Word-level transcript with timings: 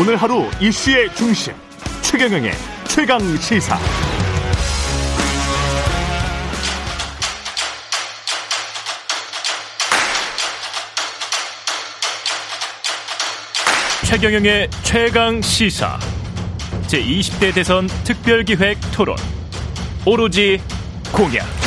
오늘 0.00 0.16
하루 0.16 0.48
이슈의 0.58 1.14
중심 1.14 1.52
최경영의 2.00 2.52
최강 2.88 3.20
시사. 3.36 3.78
최경영의 14.06 14.70
최강 14.84 15.42
시사. 15.42 15.98
제 16.86 17.04
20대 17.04 17.54
대선 17.54 17.86
특별기획 18.04 18.78
토론. 18.92 19.16
오로지 20.06 20.62
공약 21.12 21.59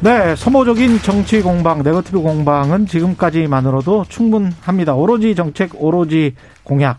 네, 0.00 0.36
소모적인 0.36 0.98
정치 0.98 1.40
공방, 1.40 1.82
네거티브 1.82 2.20
공방은 2.20 2.86
지금까지만으로도 2.86 4.04
충분합니다. 4.08 4.94
오로지 4.94 5.34
정책, 5.34 5.70
오로지 5.82 6.34
공약. 6.64 6.98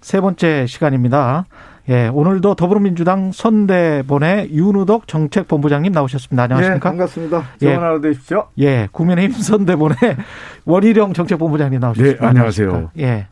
세 0.00 0.20
번째 0.20 0.66
시간입니다. 0.66 1.46
예, 1.88 2.06
오늘도 2.06 2.54
더불어민주당 2.54 3.32
선대본의 3.32 4.50
윤우덕 4.52 5.08
정책본부장님 5.08 5.90
나오셨습니다. 5.92 6.44
안녕하십니까? 6.44 6.74
네, 6.74 6.80
반갑습니다. 6.96 7.42
좋은 7.60 7.72
예, 7.72 7.74
하루 7.76 8.00
되십시오. 8.00 8.46
예, 8.58 8.88
국민의힘 8.92 9.40
선대본의 9.40 9.96
원희룡 10.64 11.14
정책본부장님 11.14 11.80
나오셨습니다. 11.80 12.20
네, 12.20 12.26
안녕하세요. 12.28 12.90
예. 13.00 13.26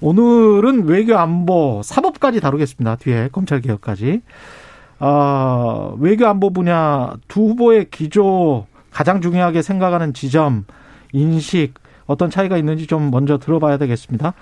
오늘은 0.00 0.86
외교 0.86 1.16
안보 1.16 1.82
사법까지 1.84 2.40
다루겠습니다. 2.40 2.96
뒤에 2.96 3.28
검찰 3.30 3.60
개혁까지. 3.60 4.22
어, 5.00 5.96
외교 5.98 6.26
안보 6.26 6.50
분야 6.50 7.14
두 7.26 7.48
후보의 7.48 7.90
기조 7.90 8.66
가장 8.90 9.20
중요하게 9.20 9.62
생각하는 9.62 10.12
지점, 10.12 10.64
인식 11.12 11.74
어떤 12.06 12.28
차이가 12.30 12.56
있는지 12.58 12.86
좀 12.86 13.10
먼저 13.10 13.38
들어봐야 13.38 13.78
되겠습니다. 13.78 14.34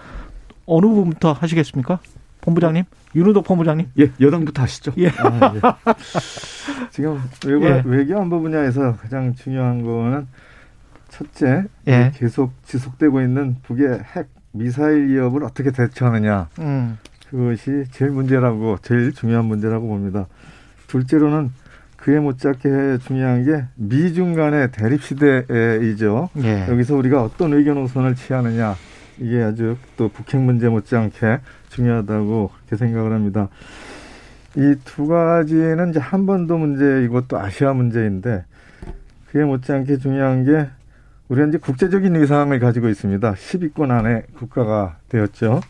어느 0.67 0.87
부분부터 0.87 1.33
하시겠습니까? 1.33 2.01
본부장님, 2.41 2.85
윤우덕 3.15 3.45
본부장님. 3.45 3.91
예, 4.01 4.11
여당부터 4.21 4.63
하시죠. 4.63 4.93
예. 4.99 5.09
아, 5.09 5.55
예. 5.55 5.61
지금 6.91 7.23
외교, 7.47 7.65
예. 7.67 7.83
외교 7.85 8.19
안보 8.19 8.41
분야에서 8.41 8.97
가장 8.97 9.35
중요한 9.35 9.83
거는 9.83 10.27
첫째, 11.09 11.65
예. 11.87 12.13
계속 12.15 12.53
지속되고 12.65 13.21
있는 13.21 13.57
북의 13.63 14.01
핵 14.15 14.29
미사일 14.53 15.09
위협을 15.09 15.45
어떻게 15.45 15.71
대처하느냐. 15.71 16.49
음. 16.59 16.99
그것이 17.31 17.85
제일 17.91 18.11
문제라고 18.11 18.79
제일 18.83 19.13
중요한 19.13 19.45
문제라고 19.45 19.87
봅니다. 19.87 20.27
둘째로는 20.87 21.51
그에 21.97 22.19
못지않게 22.21 22.99
중요한 23.05 23.45
게 23.45 23.65
미중 23.77 24.35
간의 24.35 24.71
대립 24.71 25.03
시대이죠. 25.03 26.31
예. 26.43 26.67
여기서 26.69 26.95
우리가 26.97 27.23
어떤 27.23 27.53
의견 27.53 27.75
노선을 27.75 28.15
취하느냐 28.15 28.77
이게 29.19 29.43
아주 29.43 29.77
또 29.97 30.09
북핵 30.09 30.41
문제 30.41 30.69
못지않게 30.69 31.41
중요하다고 31.71 32.51
그렇게 32.55 32.77
생각을 32.77 33.13
합니다. 33.13 33.49
이 34.57 34.75
두 34.85 35.07
가지는 35.07 35.91
이제 35.91 36.01
한반도 36.01 36.57
문제 36.57 37.05
이것도 37.05 37.39
아시아 37.39 37.75
문제인데 37.75 38.45
그에 39.31 39.45
못지않게 39.45 39.99
중요한 39.99 40.45
게 40.45 40.69
우리가 41.29 41.49
이제 41.49 41.59
국제적인 41.59 42.15
위상을 42.21 42.59
가지고 42.59 42.89
있습니다. 42.89 43.35
10위권 43.35 43.91
안에 43.91 44.23
국가가 44.35 44.97
되었죠. 45.11 45.61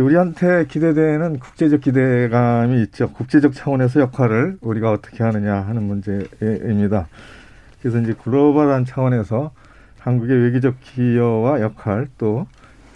우리한테 0.00 0.66
기대되는 0.66 1.38
국제적 1.38 1.80
기대감이 1.80 2.82
있죠. 2.82 3.10
국제적 3.12 3.54
차원에서 3.54 4.00
역할을 4.00 4.58
우리가 4.60 4.90
어떻게 4.92 5.22
하느냐 5.22 5.54
하는 5.54 5.82
문제입니다. 5.84 7.08
그래서 7.80 8.00
이제 8.00 8.14
글로벌한 8.14 8.84
차원에서 8.84 9.52
한국의 9.98 10.38
외교적 10.38 10.76
기여와 10.80 11.60
역할 11.60 12.08
또 12.18 12.46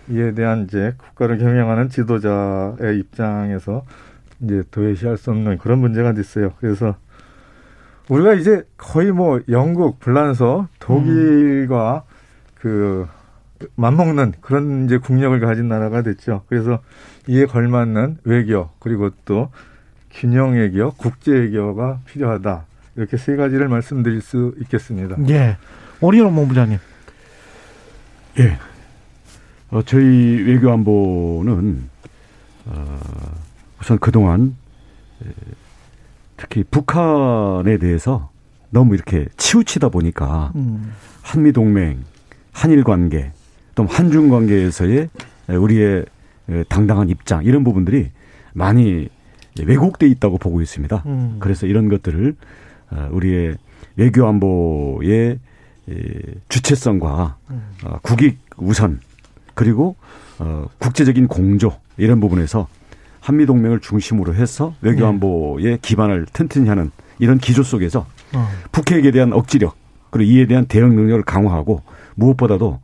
이에 0.09 0.33
대한 0.33 0.65
이제 0.65 0.95
국가를 0.99 1.39
경영하는 1.39 1.89
지도자의 1.89 2.99
입장에서 2.99 3.85
이제 4.41 4.63
도외시할 4.71 5.17
수 5.17 5.31
없는 5.31 5.59
그런 5.59 5.79
문제가 5.79 6.13
있어요. 6.17 6.53
그래서 6.61 6.97
우리가 8.09 8.35
이제 8.35 8.65
거의 8.77 9.13
뭐 9.13 9.41
영국, 9.49 10.01
불란서, 10.01 10.67
독일과 10.81 12.05
음. 12.05 12.15
그 12.55 13.07
맞먹는 13.75 14.35
그런 14.41 14.87
이제 14.87 14.99
국력을 14.99 15.39
가진 15.41 15.69
나라가 15.69 16.03
됐죠. 16.03 16.43
그래서 16.49 16.81
이에 17.27 17.47
걸맞는 17.47 18.19
외교 18.25 18.71
그리고 18.79 19.11
또 19.25 19.51
균형 20.11 20.55
외교, 20.55 20.91
국제 20.93 21.33
외교가 21.33 22.01
필요하다. 22.07 22.65
이렇게 22.97 23.17
세 23.17 23.37
가지를 23.37 23.69
말씀드릴 23.69 24.21
수 24.21 24.55
있겠습니다. 24.61 25.17
예. 25.29 25.57
오리온 26.01 26.35
본부장님. 26.35 26.79
예. 28.39 28.59
어, 29.71 29.83
저희 29.83 30.43
외교안보는 30.43 31.89
어, 32.67 33.01
우선 33.81 33.99
그동안 33.99 34.57
특히 36.37 36.65
북한에 36.65 37.79
대해서 37.79 38.31
너무 38.71 38.95
이렇게 38.95 39.27
치우치다 39.37 39.91
보니까 39.91 40.53
음. 40.57 40.93
한미 41.23 41.53
동맹, 41.53 42.05
한일 42.53 42.83
관계, 42.83 43.33
또 43.75 43.87
한중 43.87 44.29
관계에서의 44.29 45.09
우리의 45.49 46.05
당당한 46.69 47.09
입장 47.09 47.45
이런 47.45 47.65
부분들이 47.65 48.11
많이 48.53 49.09
왜곡돼 49.59 50.07
있다고 50.07 50.39
보고 50.39 50.61
있습니다. 50.61 51.03
음. 51.07 51.37
그래서 51.39 51.67
이런 51.67 51.89
것들을 51.89 52.37
어, 52.91 53.09
우리의 53.13 53.57
외교 53.97 54.27
안보의 54.27 55.39
주체성과 56.49 57.37
음. 57.51 57.63
어, 57.85 57.99
국익 58.03 58.39
우선 58.57 59.01
그리고 59.55 59.97
어, 60.39 60.67
국제적인 60.79 61.29
공조 61.29 61.73
이런 61.97 62.21
부분에서 62.21 62.69
한미 63.21 63.47
동맹을 63.47 63.81
중심으로 63.81 64.35
해서 64.35 64.75
외교 64.81 65.07
안보의 65.07 65.65
네. 65.65 65.79
기반을 65.83 66.27
튼튼히 66.33 66.69
하는 66.69 66.91
이런 67.19 67.39
기조 67.39 67.63
속에서 67.63 68.07
북핵에 68.73 69.11
대한 69.11 69.33
억지력 69.33 69.77
그리고 70.11 70.31
이에 70.31 70.47
대한 70.47 70.65
대응 70.67 70.97
능력을 70.97 71.23
강화하고 71.25 71.83
무엇보다도 72.15 72.67
어, 72.67 72.81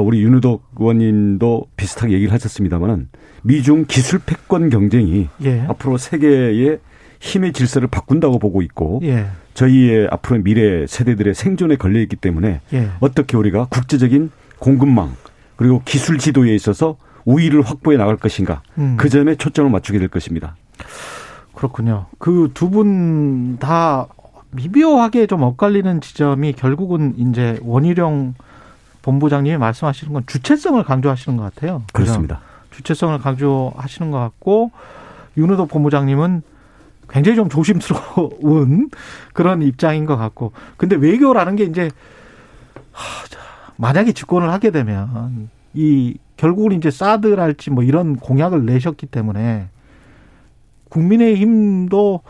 우리 0.00 0.22
윤우덕 0.22 0.62
의원님도 0.78 1.66
비슷하게 1.76 2.14
얘기를 2.14 2.32
하셨습니다만은 2.32 3.08
미중 3.42 3.84
기술 3.88 4.20
패권 4.24 4.70
경쟁이 4.70 5.28
예. 5.44 5.60
앞으로 5.68 5.98
세계의 5.98 6.78
힘의 7.20 7.52
질서를 7.52 7.88
바꾼다고 7.88 8.38
보고 8.38 8.62
있고 8.62 9.00
예. 9.04 9.26
저희의 9.54 10.08
앞으로 10.10 10.42
미래 10.42 10.86
세대들의 10.86 11.34
생존에 11.34 11.76
걸려 11.76 12.00
있기 12.00 12.16
때문에 12.16 12.60
예. 12.72 12.88
어떻게 13.00 13.36
우리가 13.36 13.66
국제적인 13.70 14.30
공급망 14.58 15.14
그리고 15.56 15.82
기술 15.84 16.18
지도에 16.18 16.54
있어서 16.54 16.96
우위를 17.24 17.62
확보해 17.62 17.96
나갈 17.96 18.16
것인가 18.16 18.62
음. 18.78 18.96
그 18.98 19.08
점에 19.08 19.34
초점을 19.36 19.70
맞추게 19.70 19.98
될 19.98 20.08
것입니다. 20.08 20.56
그렇군요. 21.54 22.06
그 22.18 22.48
두 22.54 22.70
분 22.70 23.58
다 23.60 24.06
미묘하게 24.52 25.26
좀 25.26 25.42
엇갈리는 25.42 26.00
지점이 26.00 26.52
결국은 26.54 27.14
이제 27.16 27.58
원희룡 27.62 28.34
본부장님이 29.02 29.58
말씀하시는 29.58 30.12
건 30.12 30.22
주체성을 30.26 30.82
강조하시는 30.82 31.36
것 31.36 31.54
같아요. 31.54 31.82
그렇습니다. 31.92 32.40
주체성을 32.70 33.18
강조하시는 33.18 34.10
것 34.10 34.18
같고 34.18 34.70
윤호도 35.36 35.66
본부장님은 35.66 36.42
굉장히 37.08 37.36
좀 37.36 37.48
조심스러운 37.48 38.88
그런 39.34 39.62
입장인 39.62 40.06
것 40.06 40.16
같고 40.16 40.52
근데 40.76 40.96
외교라는 40.96 41.56
게 41.56 41.64
이제 41.64 41.90
만약에 43.76 44.12
집권을 44.12 44.50
하게 44.50 44.70
되면 44.70 45.50
이 45.74 46.16
결국은 46.36 46.72
이제 46.72 46.90
사드랄지 46.90 47.70
뭐 47.70 47.84
이런 47.84 48.16
공약을 48.16 48.64
내셨기 48.64 49.06
때문에 49.06 49.68
국민의힘도 50.88 52.20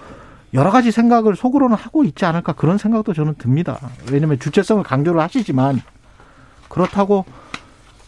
여러 0.54 0.70
가지 0.70 0.90
생각을 0.92 1.34
속으로는 1.34 1.76
하고 1.76 2.04
있지 2.04 2.24
않을까 2.24 2.52
그런 2.52 2.78
생각도 2.78 3.14
저는 3.14 3.34
듭니다. 3.38 3.78
왜냐하면 4.10 4.38
주체성을 4.38 4.82
강조를 4.82 5.20
하시지만 5.20 5.80
그렇다고 6.72 7.26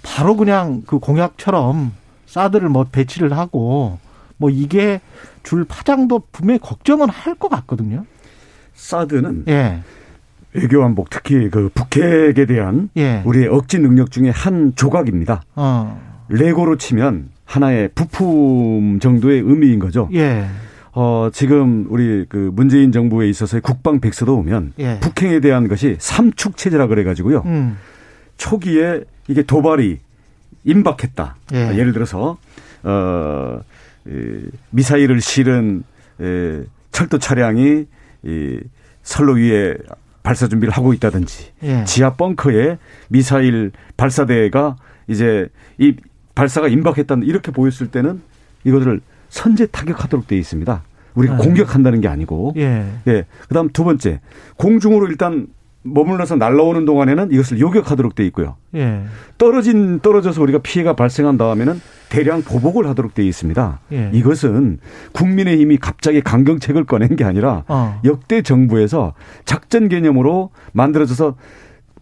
바로 0.03 0.37
그냥 0.37 0.83
그 0.87 0.99
공약처럼 0.99 1.93
사드를 2.27 2.71
뭐 2.71 2.87
배치를 2.91 3.37
하고 3.37 3.99
뭐 4.39 4.49
이게 4.49 5.03
줄 5.43 5.65
파장도 5.67 6.23
분명히 6.33 6.59
걱정은 6.59 7.11
할 7.11 7.35
것 7.35 7.51
같거든요. 7.51 8.07
사드는 8.73 9.45
예. 9.49 9.83
외교안복 10.55 11.11
특히 11.11 11.51
그 11.51 11.69
북핵에 11.75 12.47
대한 12.47 12.89
예. 12.97 13.21
우리의 13.27 13.49
억지 13.49 13.79
능력 13.81 14.11
중에 14.11 14.31
한 14.31 14.73
조각입니다. 14.75 15.43
어. 15.57 16.01
레고로 16.31 16.79
치면 16.79 17.29
하나의 17.45 17.91
부품 17.95 18.99
정도의 18.99 19.41
의미인 19.41 19.79
거죠. 19.79 20.09
예. 20.15 20.47
어, 20.93 21.29
지금 21.35 21.87
우리 21.91 22.25
그 22.31 22.51
문재인 22.55 22.93
정부에 22.93 23.29
있어서의 23.29 23.61
국방 23.61 24.01
백서도 24.01 24.35
보면 24.37 24.73
예. 24.79 25.01
북핵에 25.01 25.41
대한 25.41 25.69
것이 25.69 25.97
삼축 25.99 26.57
체제라 26.57 26.87
그래 26.87 27.05
가지고요. 27.05 27.43
음. 27.45 27.77
초기에 28.37 29.05
이게 29.29 29.43
도발이 29.43 29.99
임박했다. 30.65 31.37
예. 31.55 31.77
예를 31.77 31.93
들어서 31.93 32.39
어 32.83 33.61
미사일을 34.71 35.21
실은 35.21 35.83
에, 36.21 36.63
철도 36.93 37.19
차량이 37.19 37.87
이 38.23 38.61
선로 39.03 39.35
위에 39.35 39.77
발사 40.23 40.49
준비를 40.49 40.73
하고 40.73 40.93
있다든지 40.93 41.53
예. 41.65 41.85
지하 41.85 42.15
벙커에 42.15 42.79
미사일 43.09 43.73
발사대가 43.97 44.77
이제 45.07 45.49
이 45.79 45.95
발사가 46.35 46.69
임박했다는 46.69 47.27
이렇게 47.27 47.53
보였을 47.53 47.89
때는 47.89 48.23
이것을 48.65 49.01
선제 49.29 49.67
타격하도록 49.67 50.27
되어 50.27 50.39
있습니다. 50.39 50.83
우리가 51.15 51.37
네. 51.37 51.45
공격한다는 51.45 52.01
게 52.01 52.09
아니고. 52.09 52.55
예. 52.57 52.87
예. 53.07 53.27
그다음 53.49 53.69
두 53.69 53.85
번째 53.85 54.21
공중으로 54.57 55.07
일단 55.09 55.47
머물러서 55.85 56.37
날라오는 56.37 56.87
동안에는 56.87 57.31
이것을 57.31 57.61
요격하도록 57.61 58.15
돼 58.15 58.25
있고요. 58.27 58.57
예. 58.75 59.05
떨어진 59.37 60.01
떨어져서 60.01 60.43
우리가 60.43 60.59
피해가 60.61 60.97
발생한 60.97 61.37
다음에는 61.37 61.81
대량 62.09 62.43
보복을 62.43 62.89
하도록 62.89 63.15
돼 63.15 63.23
있습니다. 63.23 63.81
예. 63.93 64.11
이것은 64.13 64.79
국민의힘이 65.13 65.77
갑자기 65.77 66.23
강경책을 66.23 66.85
꺼낸 66.85 67.17
게 67.17 67.25
아니라 67.25 67.65
어. 67.69 68.01
역대 68.05 68.41
정부에서 68.41 69.13
작전 69.45 69.89
개념으로 69.89 70.51
만들어져서 70.73 71.37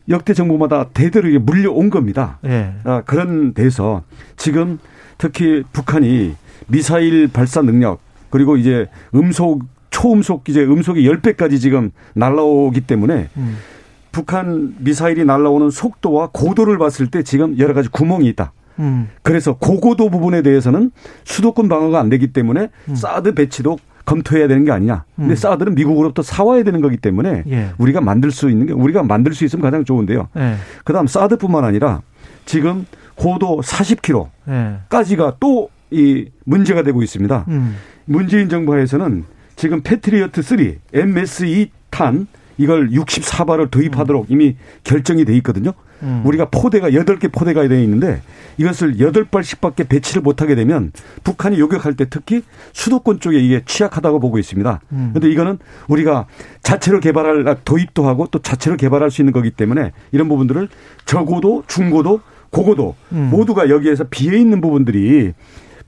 역대 0.08 0.32
정부마다 0.32 0.88
대대로 0.94 1.29
물려온 1.40 1.90
겁니다. 1.90 2.38
예. 2.44 2.75
아, 2.84 3.02
그런 3.05 3.52
데서 3.52 4.02
지금 4.37 4.79
특히 5.19 5.64
북한이 5.73 6.34
미사일 6.69 7.29
발사 7.29 7.62
능력 7.62 8.00
그리고 8.31 8.56
이제 8.56 8.87
음속 9.14 9.64
초음속 9.90 10.49
이제 10.49 10.62
음속이 10.62 11.02
10배까지 11.08 11.61
지금 11.61 11.90
날라오기 12.14 12.82
때문에 12.82 13.29
음. 13.37 13.56
북한 14.12 14.74
미사일이 14.78 15.24
날라오는 15.24 15.70
속도와 15.70 16.28
고도를 16.32 16.78
봤을 16.78 17.08
때 17.08 17.22
지금 17.22 17.58
여러 17.58 17.74
가지 17.74 17.88
구멍이 17.88 18.28
있다. 18.28 18.52
음. 18.78 19.08
그래서 19.22 19.54
고고도 19.54 20.10
부분에 20.10 20.42
대해서는 20.42 20.90
수도권 21.24 21.68
방어가 21.68 21.98
안 21.98 22.08
되기 22.08 22.32
때문에 22.32 22.68
음. 22.88 22.94
사드 22.94 23.34
배치도 23.34 23.78
검토해야 24.04 24.48
되는 24.48 24.64
게 24.64 24.72
아니냐. 24.72 25.04
근데 25.16 25.32
음. 25.32 25.36
사드는 25.36 25.74
미국으로부터 25.74 26.22
사와야 26.22 26.62
되는 26.64 26.80
거기 26.80 26.96
때문에 26.96 27.44
예. 27.48 27.70
우리가 27.78 28.00
만들 28.00 28.30
수 28.30 28.50
있는 28.50 28.66
게 28.66 28.72
우리가 28.72 29.02
만들 29.02 29.32
수 29.32 29.44
있으면 29.44 29.62
가장 29.62 29.84
좋은데요. 29.84 30.28
예. 30.36 30.56
그다음 30.84 31.06
사드뿐만 31.06 31.64
아니라 31.64 32.02
지금 32.44 32.86
고도 33.14 33.60
40km까지가 33.60 35.26
예. 35.26 35.36
또이 35.38 36.30
문제가 36.44 36.82
되고 36.82 37.02
있습니다. 37.02 37.44
음. 37.48 37.76
문재인 38.04 38.48
정부 38.48 38.74
하에서는 38.74 39.24
지금 39.54 39.82
패트리어트 39.82 40.42
3 40.42 40.58
MSE 40.92 41.70
탄 41.90 42.26
이걸 42.58 42.90
64발을 42.90 43.70
도입하도록 43.70 44.25
음. 44.25 44.26
이미 44.28 44.56
결정이 44.84 45.25
돼 45.25 45.34
있거든요. 45.37 45.72
음. 46.02 46.22
우리가 46.25 46.49
포대가 46.50 46.90
8개 46.90 47.31
포대가 47.31 47.66
되어 47.66 47.81
있는데 47.81 48.20
이것을 48.58 48.96
8발씩밖에 48.96 49.88
배치를 49.88 50.22
못하게 50.22 50.54
되면 50.54 50.93
북한이 51.25 51.58
요격할 51.58 51.94
때 51.94 52.06
특히 52.10 52.43
수도권 52.72 53.20
쪽에 53.20 53.38
이게 53.38 53.62
취약하다고 53.64 54.20
보고 54.20 54.38
있습니다. 54.38 54.81
그런데 54.88 55.26
음. 55.26 55.32
이거는 55.32 55.58
우리가 55.88 56.26
자체로 56.62 57.00
개발할 57.00 57.56
도입도 57.64 58.06
하고 58.06 58.26
또 58.31 58.40
자체로 58.40 58.76
개발할 58.76 59.10
수 59.10 59.22
있는 59.22 59.32
거기 59.32 59.50
때문에 59.50 59.93
이런 60.10 60.28
부분들을 60.28 60.69
저고도 61.06 61.64
중고도 61.66 62.20
고고도 62.50 62.94
음. 63.12 63.31
모두가 63.31 63.69
여기에서 63.70 64.05
비해 64.10 64.38
있는 64.38 64.60
부분들이 64.60 65.32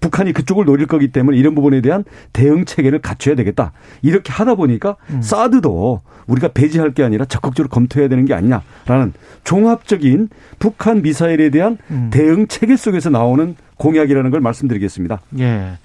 북한이 0.05 0.35
그쪽을 0.35 0.67
노릴 0.67 0.87
거기 0.87 1.09
때문에 1.09 1.39
이런 1.39 1.55
부분에 1.55 1.81
대한 1.81 2.05
대응 2.35 2.67
체계를 2.67 2.99
갖춰야 2.99 3.35
되겠다. 3.37 3.73
이렇게 4.03 4.31
하다 4.35 4.55
보니까 4.55 4.97
음. 5.09 5.23
사드도 5.23 6.03
우리가 6.27 6.49
배제할 6.49 6.93
게 6.93 7.03
아니라 7.03 7.25
적극적으로 7.25 7.71
검토해야 7.71 8.11
되는 8.11 8.27
게 8.27 8.35
아니냐라는 8.35 9.15
종합적인 9.45 10.29
북한 10.59 11.01
미사일에 11.01 11.49
대한 11.49 11.79
음. 11.91 12.11
대응 12.13 12.47
체계 12.49 12.77
속에서 12.77 13.09
나오는 13.09 13.57
공약이라는 13.77 14.31
걸 14.31 14.43
말씀드리겠습니다. 14.43 15.23
예. 15.39 15.79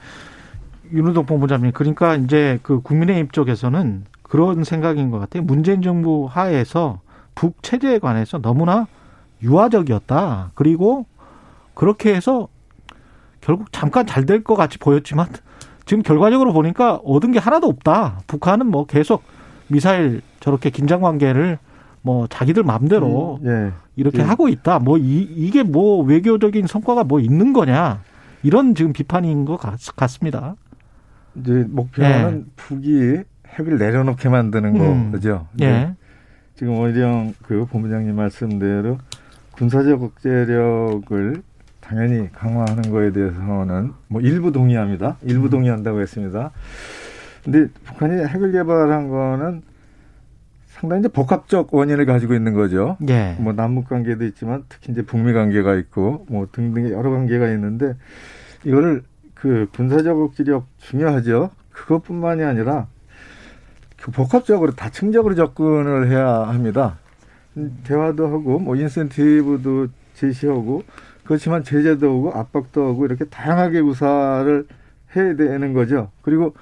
윤우덕 0.91 1.25
본부장님, 1.25 1.71
그러니까 1.73 2.15
이제 2.15 2.59
그 2.61 2.81
국민의힘 2.81 3.29
쪽에서는 3.29 4.03
그런 4.23 4.65
생각인 4.65 5.11
것 5.11 5.19
같아요. 5.19 5.43
문재인 5.43 5.81
정부 5.81 6.27
하에서 6.29 6.99
북 7.35 7.63
체제에 7.63 7.99
관해서 7.99 8.41
너무나 8.41 8.87
유화적이었다. 9.43 10.51
그리고 10.55 11.05
그렇게 11.73 12.13
해서 12.13 12.49
결국 13.41 13.71
잠깐 13.71 14.05
잘 14.05 14.25
될 14.25 14.43
것 14.43 14.55
같이 14.55 14.77
보였지만 14.77 15.27
지금 15.85 16.03
결과적으로 16.03 16.53
보니까 16.53 16.95
얻은 17.03 17.31
게 17.31 17.39
하나도 17.39 17.67
없다. 17.67 18.19
북한은 18.27 18.67
뭐 18.67 18.85
계속 18.85 19.23
미사일 19.67 20.21
저렇게 20.39 20.69
긴장 20.69 21.01
관계를 21.01 21.57
뭐 22.01 22.27
자기들 22.27 22.63
마음대로 22.63 23.39
음, 23.43 23.47
예. 23.47 23.71
이렇게 23.95 24.19
예. 24.19 24.23
하고 24.23 24.47
있다. 24.47 24.79
뭐 24.79 24.97
이, 24.97 25.21
이게 25.35 25.63
뭐 25.63 26.03
외교적인 26.03 26.67
성과가 26.67 27.03
뭐 27.03 27.19
있는 27.19 27.53
거냐. 27.53 28.01
이런 28.43 28.73
지금 28.73 28.93
비판인 28.93 29.43
것 29.45 29.57
같, 29.57 29.79
습니다 30.07 30.55
이제 31.35 31.65
목표는 31.67 32.45
예. 32.47 32.51
북이 32.55 33.17
핵을 33.47 33.77
내려놓게 33.77 34.29
만드는 34.29 34.75
음. 34.79 35.11
거죠. 35.11 35.47
예. 35.61 35.93
지금 36.55 36.77
오히려 36.79 37.27
그 37.43 37.65
본부장님 37.65 38.15
말씀대로 38.15 38.97
군사적 39.51 40.01
억제력을 40.03 41.41
당연히 41.89 42.31
강화하는 42.31 42.91
거에 42.91 43.11
대해서는 43.11 43.93
뭐 44.09 44.21
일부 44.21 44.51
동의합니다. 44.51 45.17
일부 45.23 45.45
음. 45.45 45.49
동의한다고 45.49 46.01
했습니다. 46.01 46.51
근데 47.43 47.67
북한이 47.83 48.25
핵을 48.25 48.51
개발한 48.51 49.09
거는 49.09 49.63
상당히 50.67 50.99
이제 50.99 51.09
복합적 51.09 51.73
원인을 51.73 52.05
가지고 52.05 52.35
있는 52.35 52.53
거죠. 52.53 52.95
예. 53.09 53.35
뭐 53.39 53.53
남북 53.53 53.89
관계도 53.89 54.23
있지만 54.25 54.65
특히 54.69 54.91
이제 54.91 55.01
북미 55.01 55.33
관계가 55.33 55.73
있고 55.77 56.27
뭐 56.29 56.47
등등의 56.51 56.91
여러 56.91 57.09
관계가 57.09 57.49
있는데 57.53 57.95
이거를 58.63 59.01
그 59.33 59.67
군사적 59.73 60.15
억지력 60.15 60.67
중요하죠. 60.77 61.49
그것뿐만이 61.71 62.43
아니라 62.43 62.85
그 63.99 64.11
복합적으로 64.11 64.73
다층적으로 64.73 65.33
접근을 65.33 66.07
해야 66.11 66.27
합니다. 66.27 66.99
대화도 67.83 68.27
하고 68.27 68.59
뭐 68.59 68.75
인센티브도 68.75 69.87
제시하고 70.13 70.83
그렇지만 71.29 71.63
제재도 71.63 72.17
오고 72.17 72.31
압박도 72.33 72.89
오고 72.89 73.05
이렇게 73.05 73.23
다양하게 73.23 73.83
구사를 73.83 74.65
해야 75.15 75.35
되는 75.35 75.73
거죠. 75.73 76.09
그리고 76.23 76.55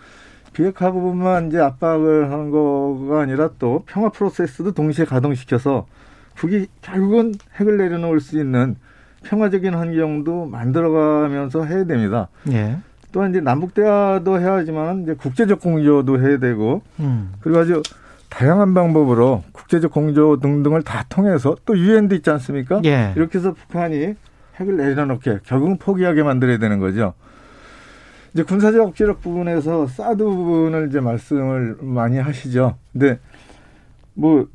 비핵화 0.52 0.92
부분만 0.92 1.48
이제 1.48 1.58
압박을 1.58 2.30
하는 2.34 2.52
거가 2.52 3.22
아니라 3.22 3.50
또 3.60 3.86
평화 3.88 4.10
프로세스도 4.10 4.74
동시에 4.74 5.06
가동시켜서 5.06 5.88
북이 6.36 6.68
결국은 6.82 7.36
핵을 7.56 7.78
내려놓을 7.78 8.20
수 8.20 8.38
있는 8.38 8.76
평화적인 9.24 9.74
환경도 9.74 10.48
만들어가면서 10.48 11.64
해야 11.64 11.86
됩니다. 11.86 12.28
예. 12.52 12.78
또한 13.14 13.30
이제 13.30 13.40
남북 13.40 13.74
대화도 13.74 14.42
해야지만 14.42 15.04
이제 15.04 15.14
국제적 15.14 15.62
공조도 15.62 16.20
해야 16.20 16.40
되고 16.40 16.82
음. 17.00 17.32
그리고 17.40 17.60
아주 17.60 17.84
다양한 18.28 18.74
방법으로 18.74 19.46
국제적 19.54 19.94
공조 19.94 20.42
등등을 20.42 20.82
다 20.82 21.06
통해서 21.08 21.56
또 21.66 21.78
유엔도 21.78 22.16
있지 22.16 22.30
않습니까? 22.32 22.82
예. 22.84 23.14
이렇게 23.16 23.38
해서 23.38 23.54
북한이 23.54 24.16
핵을 24.60 24.78
내려놓게 24.78 25.40
결국은 25.44 25.78
포기하게 25.78 26.24
만들어야 26.24 26.58
되는 26.58 26.80
거죠. 26.80 27.14
이제 28.34 28.44
군사적 28.44 28.82
억지력 28.82 29.22
부분에서 29.22 29.88
사드 29.88 30.24
부분을 30.24 30.90
이제 30.90 31.00
말씀을 31.00 31.78
많이 31.82 32.18
하시죠. 32.18 32.78
근데 32.92 33.20
뭐 34.14 34.48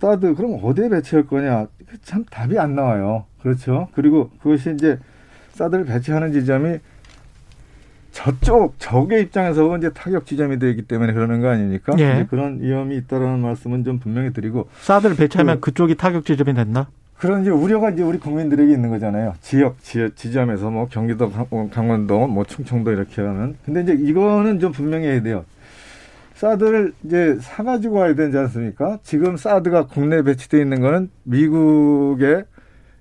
사드 0.00 0.34
그럼 0.34 0.58
어디에 0.62 0.88
배치할 0.88 1.26
거냐? 1.26 1.66
참 2.02 2.24
답이 2.30 2.58
안 2.58 2.74
나와요. 2.74 3.24
그렇죠. 3.40 3.88
그리고 3.94 4.30
그것이 4.42 4.72
이제 4.72 4.98
사드를 5.52 5.84
배치하는 5.84 6.32
지점이 6.32 6.78
저쪽 8.12 8.78
적의 8.78 9.22
입장에서 9.22 9.76
이제 9.76 9.90
타격 9.90 10.24
지점이 10.24 10.58
되기 10.58 10.82
때문에 10.82 11.12
그러는 11.12 11.42
거 11.42 11.48
아닙니까? 11.48 11.92
예. 11.98 12.26
그런 12.30 12.62
위험이 12.62 12.96
있다라는 12.96 13.40
말씀은 13.40 13.84
좀 13.84 13.98
분명히 13.98 14.32
드리고 14.32 14.70
사드를 14.80 15.16
배치하면 15.16 15.60
그, 15.60 15.74
쪽이 15.74 15.96
타격 15.96 16.24
지점이 16.24 16.54
된다? 16.54 16.88
그런 17.18 17.42
이제 17.42 17.50
우려가 17.50 17.90
이제 17.90 18.02
우리 18.02 18.18
국민들에게 18.18 18.70
있는 18.70 18.90
거잖아요. 18.90 19.34
지역, 19.40 19.82
지, 19.82 20.10
지점에서 20.14 20.70
뭐 20.70 20.86
경기도, 20.88 21.32
뭐 21.50 21.70
강원도, 21.70 22.26
뭐 22.26 22.44
충청도 22.44 22.92
이렇게 22.92 23.22
하는. 23.22 23.56
근데 23.64 23.80
이제 23.82 23.96
이거는 23.98 24.60
좀 24.60 24.72
분명히 24.72 25.06
해야 25.06 25.22
돼요. 25.22 25.44
사드를 26.34 26.92
이제 27.04 27.38
사가지고 27.40 27.96
와야 27.96 28.14
되지 28.14 28.36
않습니까? 28.36 28.98
지금 29.02 29.38
사드가 29.38 29.86
국내에 29.86 30.22
배치되어 30.22 30.60
있는 30.60 30.82
거는 30.82 31.08
미국의 31.22 32.44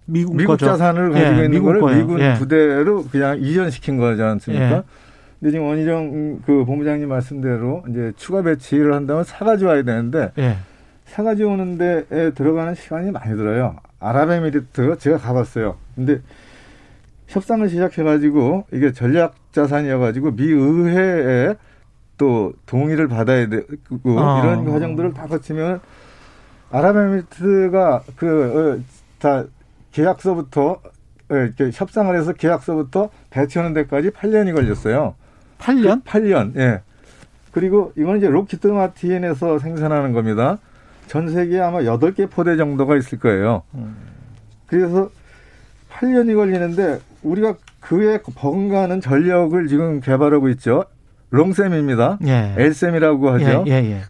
미국, 0.06 0.38
미국 0.38 0.58
자산을 0.58 1.12
가지고 1.12 1.28
예, 1.28 1.32
있는 1.32 1.52
미국 1.52 1.66
거를 1.66 1.98
미군 1.98 2.20
예. 2.22 2.36
부대로 2.36 3.04
그냥 3.04 3.40
이전시킨 3.42 3.98
거지 3.98 4.22
않습니까? 4.22 4.78
예. 4.78 4.84
근데 5.40 5.52
지금 5.52 5.66
원희정 5.66 6.42
그 6.46 6.64
본부장님 6.64 7.10
말씀대로 7.10 7.84
이제 7.90 8.14
추가 8.16 8.42
배치를 8.42 8.94
한다면 8.94 9.26
사가지고 9.26 9.70
와야 9.72 9.84
되는데 9.84 10.32
예. 10.38 10.56
사가지고 11.08 11.52
오는 11.52 11.78
데에 11.78 12.32
들어가는 12.32 12.76
시간이 12.76 13.12
많이 13.12 13.36
들어요. 13.36 13.76
아랍에미리트 14.06 14.98
제가 15.00 15.18
가봤어요. 15.18 15.78
근데 15.96 16.22
협상을 17.28 17.68
시작해가지고 17.68 18.68
이게 18.72 18.92
전략 18.92 19.36
자산이어가지고 19.52 20.36
미 20.36 20.44
의회에 20.44 21.56
또 22.18 22.54
동의를 22.68 23.08
받아야 23.08 23.50
되고 23.50 24.20
아. 24.20 24.42
이런 24.42 24.66
과정들을 24.66 25.14
다 25.14 25.26
거치면 25.26 25.82
아랍에미리트가 26.72 28.04
그다 28.16 29.40
어, 29.40 29.48
계약서부터 29.92 30.70
어, 30.72 31.36
이렇게 31.36 31.72
협상을 31.74 32.16
해서 32.16 32.34
계약서부터 32.34 33.10
배치하는 33.32 33.74
데까지 33.74 34.12
8년이 34.12 34.54
걸렸어요. 34.54 35.16
8년? 35.58 36.04
그 36.04 36.12
8년. 36.12 36.56
예. 36.58 36.82
그리고 37.52 37.92
이건 37.98 38.18
이제 38.18 38.28
로키트 38.28 38.68
마틴에서 38.68 39.58
생산하는 39.58 40.12
겁니다. 40.12 40.60
전 41.08 41.30
세계에 41.30 41.60
아마 41.60 41.80
8개 41.80 42.30
포대 42.30 42.58
정도가 42.58 42.96
있을 42.98 43.20
거예요. 43.20 43.64
그래서 44.68 45.10
8년이 45.92 46.36
걸리는데 46.36 47.00
우리가 47.24 47.56
그에 47.80 48.20
버금가는 48.22 49.02
전력을 49.02 49.68
지금 49.68 50.00
개발하고 50.02 50.50
있죠. 50.50 50.86
롱셈입니다. 51.30 52.20
예. 52.26 52.56
엘셈이라고 52.58 53.30
하죠. 53.32 53.64
예, 53.68 53.72
예, 53.72 53.76
예. 53.92 54.02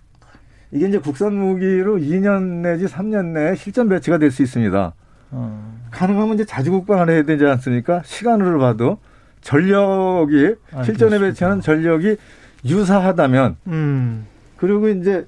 이게 0.72 0.88
이제 0.88 0.98
국산 1.00 1.34
무기로 1.34 1.98
2년 1.98 2.62
내지 2.62 2.86
3년 2.86 3.28
내에 3.34 3.56
실전 3.56 3.88
배치가 3.90 4.18
될 4.18 4.32
수 4.32 4.44
있습니다. 4.44 4.94
어. 5.32 5.75
가능하면 5.92 6.36
이제 6.36 6.46
자주 6.46 6.72
국방을 6.72 7.10
해야 7.10 7.24
되지 7.24 7.46
않습니까? 7.46 8.02
시간으로 8.06 8.60
봐도 8.60 8.98
전력이 9.42 10.56
아, 10.74 10.84
실전에 10.84 11.20
배치하는 11.20 11.62
전력이 11.62 12.18
유사하다면 12.66 13.58
음. 13.68 14.25
그리고 14.58 14.90
이제 14.90 15.25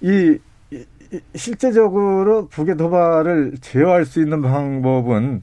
이, 0.00 0.08
이, 0.10 0.38
실제적으로 1.34 2.48
북의 2.48 2.76
도발을 2.76 3.54
제어할 3.60 4.04
수 4.04 4.20
있는 4.20 4.42
방법은 4.42 5.42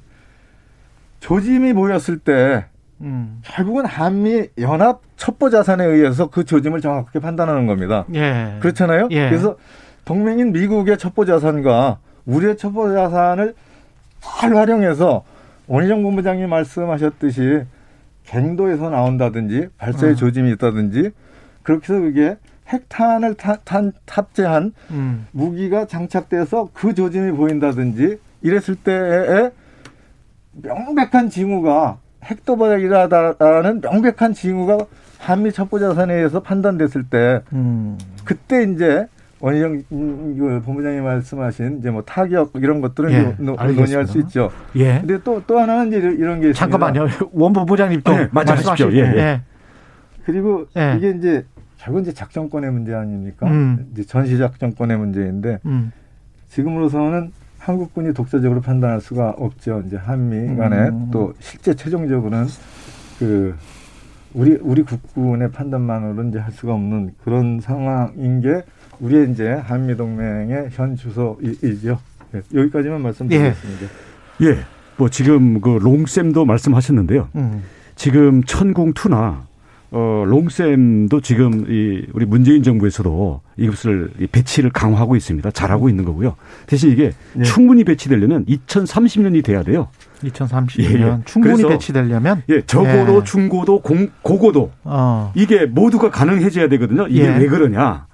조짐이 1.20 1.74
모였을 1.74 2.20
때 2.20 2.66
음. 3.02 3.42
결국은 3.44 3.86
한미 3.86 4.50
연합 4.60 5.02
첩보 5.18 5.50
자산에 5.50 5.84
의해서 5.86 6.28
그 6.30 6.46
조짐을 6.46 6.82
정확하게 6.82 7.20
판단하는 7.20 7.68
겁니다. 7.68 8.06
예. 8.14 8.58
그렇잖아요. 8.62 9.10
예. 9.12 9.30
그래서 9.30 9.58
동맹인 10.06 10.52
미국의 10.52 10.98
첩보 10.98 11.26
자산과 11.26 12.00
우리의 12.26 12.58
첩보 12.58 12.94
자산을 12.94 13.56
잘 14.22 14.56
활용해서 14.56 15.24
원희정 15.68 16.04
본부장님 16.04 16.50
말씀하셨듯이 16.50 17.64
갱도에서 18.26 18.90
나온다든지 18.90 19.70
발사의 19.78 20.14
음. 20.14 20.16
조짐이 20.16 20.52
있다든지 20.54 21.12
그렇게 21.64 21.94
해서 21.94 22.02
그게 22.02 22.38
핵탄을 22.68 23.36
타, 23.36 23.58
탄, 23.64 23.94
탑재한 24.06 24.74
음. 24.92 25.28
무기가 25.32 25.86
장착돼서 25.86 26.70
그 26.74 26.94
조짐이 26.94 27.32
보인다든지 27.34 28.20
이랬을 28.42 28.76
때에 28.84 29.52
명백한 30.62 31.30
징후가 31.30 31.98
핵도발이라는 32.24 33.82
명백한 33.82 34.34
징후가 34.34 34.86
한미 35.20 35.52
첩보자산에 35.52 36.14
의해서 36.14 36.42
판단됐을 36.42 37.06
때 37.10 37.42
음. 37.54 37.98
그때 38.24 38.64
이제 38.64 39.08
원희정 39.40 39.84
그 39.90 40.62
본부장이 40.66 41.02
말씀하신 41.02 41.80
이제 41.80 41.92
뭐 41.92 42.02
타격 42.04 42.52
이런 42.56 42.82
것들은 42.82 43.12
예, 43.12 43.36
노, 43.38 43.56
논의할 43.56 44.08
수 44.08 44.18
있죠. 44.20 44.50
예. 44.76 45.00
근데 45.00 45.22
또또 45.22 45.60
하나는 45.60 45.90
이제 45.90 45.98
이런 45.98 46.42
게 46.42 46.54
잠깐만요. 46.54 47.08
원 47.34 47.54
본부장님 47.54 48.02
또 48.04 48.14
네, 48.14 48.28
말씀하십시오. 48.32 48.92
예, 48.94 48.98
예. 48.98 49.18
예. 49.18 49.42
그리고 50.26 50.66
예. 50.78 50.96
이게 50.98 51.12
이제 51.12 51.46
결국 51.78 52.02
이제 52.02 52.14
작전권의 52.14 52.72
문제 52.72 52.94
아닙니까? 52.94 53.48
음. 53.48 53.88
이제 53.92 54.04
전시 54.04 54.38
작전권의 54.38 54.98
문제인데 54.98 55.60
음. 55.66 55.92
지금으로서는 56.50 57.32
한국군이 57.60 58.14
독자적으로 58.14 58.62
판단할 58.62 59.02
수가 59.02 59.32
없죠. 59.38 59.84
이제 59.88 59.98
한미 59.98 60.56
간에 60.56 60.90
음. 60.90 61.10
또 61.12 61.34
실제 61.40 61.74
최종적으로는 61.74 62.46
그 63.20 63.56
우리 64.34 64.58
우리 64.62 64.84
국군의 64.84 65.52
판단만으로는 65.52 66.30
이제 66.30 66.40
할 66.40 66.52
수가 66.52 66.74
없는 66.74 67.14
그런 67.24 67.60
상황인 67.62 68.42
게 68.42 68.64
우리의 69.00 69.32
이제 69.32 69.52
한미 69.52 69.98
동맹의 69.98 70.70
현 70.72 70.96
주소이죠. 70.96 72.00
네, 72.32 72.42
여기까지만 72.54 73.02
말씀드리겠습니다. 73.02 73.86
예. 74.42 74.46
예. 74.46 74.58
뭐 74.98 75.10
지금 75.10 75.60
그 75.62 75.70
롱쌤도 75.82 76.46
말씀하셨는데요. 76.46 77.30
음. 77.36 77.64
지금 77.96 78.44
천궁 78.44 78.94
투나 78.94 79.46
어, 79.92 80.24
롱쌤도 80.26 81.22
지금 81.22 81.66
이 81.70 82.06
우리 82.14 82.26
문재인 82.26 82.64
정부에서도 82.64 83.42
이것을 83.58 84.10
배치를 84.32 84.72
강화하고 84.72 85.16
있습니다. 85.16 85.52
잘하고 85.52 85.90
있는 85.90 86.06
거고요. 86.06 86.36
대신 86.68 86.92
이게 86.92 87.12
예. 87.38 87.44
충분히 87.44 87.84
배치되려면 87.84 88.46
2030년이 88.46 89.44
돼야 89.44 89.64
돼요. 89.64 89.88
2030년 90.24 90.80
예, 90.80 91.02
예. 91.02 91.18
충분히 91.26 91.64
배치되려면 91.64 92.44
예, 92.50 92.62
저고도, 92.62 93.20
예. 93.20 93.24
중고도, 93.24 93.80
공, 93.82 94.10
고고도 94.22 94.72
어. 94.84 95.32
이게 95.36 95.66
모두가 95.66 96.10
가능해져야 96.10 96.68
되거든요. 96.70 97.08
이게 97.08 97.26
예. 97.26 97.38
왜 97.38 97.48
그러냐? 97.48 98.08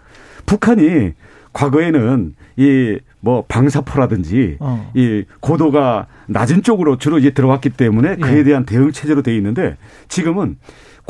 북한이 0.45 1.13
과거에는 1.53 2.35
이 2.57 2.99
뭐 3.21 3.45
방사포라든지 3.47 4.57
어. 4.59 4.91
이 4.95 5.23
고도가 5.39 6.07
낮은 6.27 6.63
쪽으로 6.63 6.97
주로 6.97 7.19
이제 7.19 7.31
들어왔기 7.31 7.69
때문에 7.69 8.17
그에 8.17 8.39
예. 8.39 8.43
대한 8.43 8.65
대응 8.65 8.91
체제로 8.91 9.21
돼 9.21 9.35
있는데 9.37 9.77
지금은 10.07 10.57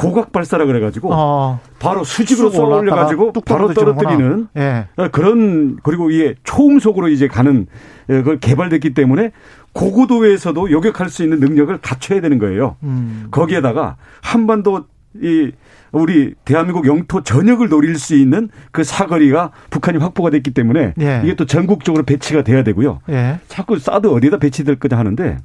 고각 0.02 0.32
발사라 0.32 0.66
그래가지고 0.66 1.10
어. 1.14 1.60
바로 1.78 2.04
수직으로 2.04 2.50
쏘아 2.50 2.78
올려가지고 2.78 3.34
바로 3.46 3.72
떨어뜨리는 3.72 4.48
예. 4.58 4.88
어, 4.96 5.10
그런 5.10 5.78
그리고 5.84 6.10
이게 6.10 6.34
초음속으로 6.44 7.10
이제 7.10 7.28
가는 7.28 7.68
어, 8.10 8.14
그걸 8.14 8.40
개발됐기 8.40 8.96
때문에 8.96 9.32
고고도에서도 9.74 10.72
요격할 10.72 11.10
수 11.10 11.24
있는 11.24 11.40
능력을 11.40 11.78
갖춰야 11.78 12.20
되는 12.20 12.40
거예요. 12.40 12.78
음. 12.82 13.28
거기에다가 13.30 13.98
한반도 14.22 14.86
이 15.22 15.52
우리 15.92 16.34
대한민국 16.46 16.88
영토 16.88 17.22
전역을 17.22 17.70
노릴 17.70 18.00
수 18.00 18.16
있는 18.16 18.50
그 18.72 18.84
사거리가 18.84 19.52
북한이 19.70 20.00
확보가 20.00 20.32
됐기 20.32 20.52
때문에 20.52 20.94
예. 21.00 21.22
이게 21.24 21.36
또 21.36 21.46
전국적으로 21.46 22.04
배치가 22.04 22.42
돼야 22.42 22.64
되고요. 22.64 23.02
예. 23.10 23.40
자꾸 23.48 23.78
사드 23.78 24.08
어디에다 24.08 24.38
배치될 24.38 24.78
거냐 24.78 24.98
하는데 24.98 25.38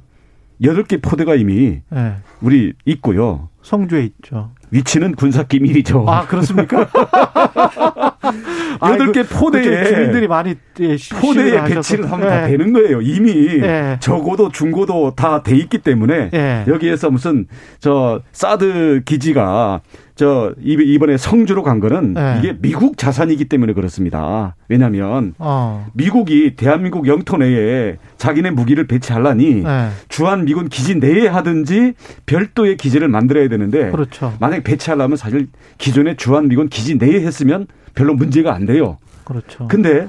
여덟 0.63 0.83
개 0.83 0.97
포대가 0.99 1.35
이미 1.35 1.81
예. 1.93 2.13
우리 2.41 2.73
있고요. 2.85 3.49
성주에 3.67 4.03
있죠. 4.03 4.51
위치는 4.71 5.15
군사 5.15 5.43
기밀이죠. 5.43 6.05
아 6.07 6.25
그렇습니까? 6.25 6.87
여덟 8.81 9.11
개 9.11 9.23
포대에 9.23 9.83
주민들이 9.85 10.27
많이 10.27 10.55
예, 10.79 10.95
포대에 11.19 11.63
배치를 11.65 12.09
하면 12.09 12.27
예. 12.27 12.29
다 12.29 12.47
되는 12.47 12.71
거예요. 12.71 13.01
이미 13.01 13.59
예. 13.61 13.97
적어도 13.99 14.49
중고도 14.49 15.15
다 15.15 15.43
돼 15.43 15.55
있기 15.57 15.79
때문에 15.79 16.29
예. 16.33 16.63
여기에서 16.67 17.09
무슨 17.11 17.47
저 17.79 18.21
사드 18.31 19.01
기지가 19.05 19.81
저 20.17 20.55
이번에 20.59 21.15
성주로 21.15 21.61
간 21.61 21.79
거는 21.79 22.15
네. 22.15 22.39
이게 22.39 22.57
미국 22.59 22.97
자산이기 22.97 23.45
때문에 23.45 23.73
그렇습니다. 23.73 24.55
왜냐하면 24.67 25.35
어. 25.37 25.87
미국이 25.93 26.55
대한민국 26.55 27.07
영토 27.07 27.37
내에 27.37 27.97
자기네 28.17 28.49
무기를 28.49 28.87
배치하려니 28.87 29.61
네. 29.63 29.89
주한 30.09 30.45
미군 30.45 30.69
기지 30.69 30.95
내에 30.95 31.27
하든지 31.27 31.93
별도의 32.25 32.77
기지를 32.77 33.07
만들어야 33.09 33.47
되는데 33.47 33.91
그렇죠. 33.91 34.33
만약 34.39 34.63
배치하려면 34.63 35.17
사실 35.17 35.49
기존의 35.77 36.17
주한 36.17 36.47
미군 36.47 36.67
기지 36.67 36.95
내에 36.95 37.21
했으면 37.21 37.67
별로 37.93 38.15
문제가 38.15 38.55
안 38.55 38.65
돼요. 38.65 38.97
그렇죠. 39.23 39.67
근데 39.67 40.07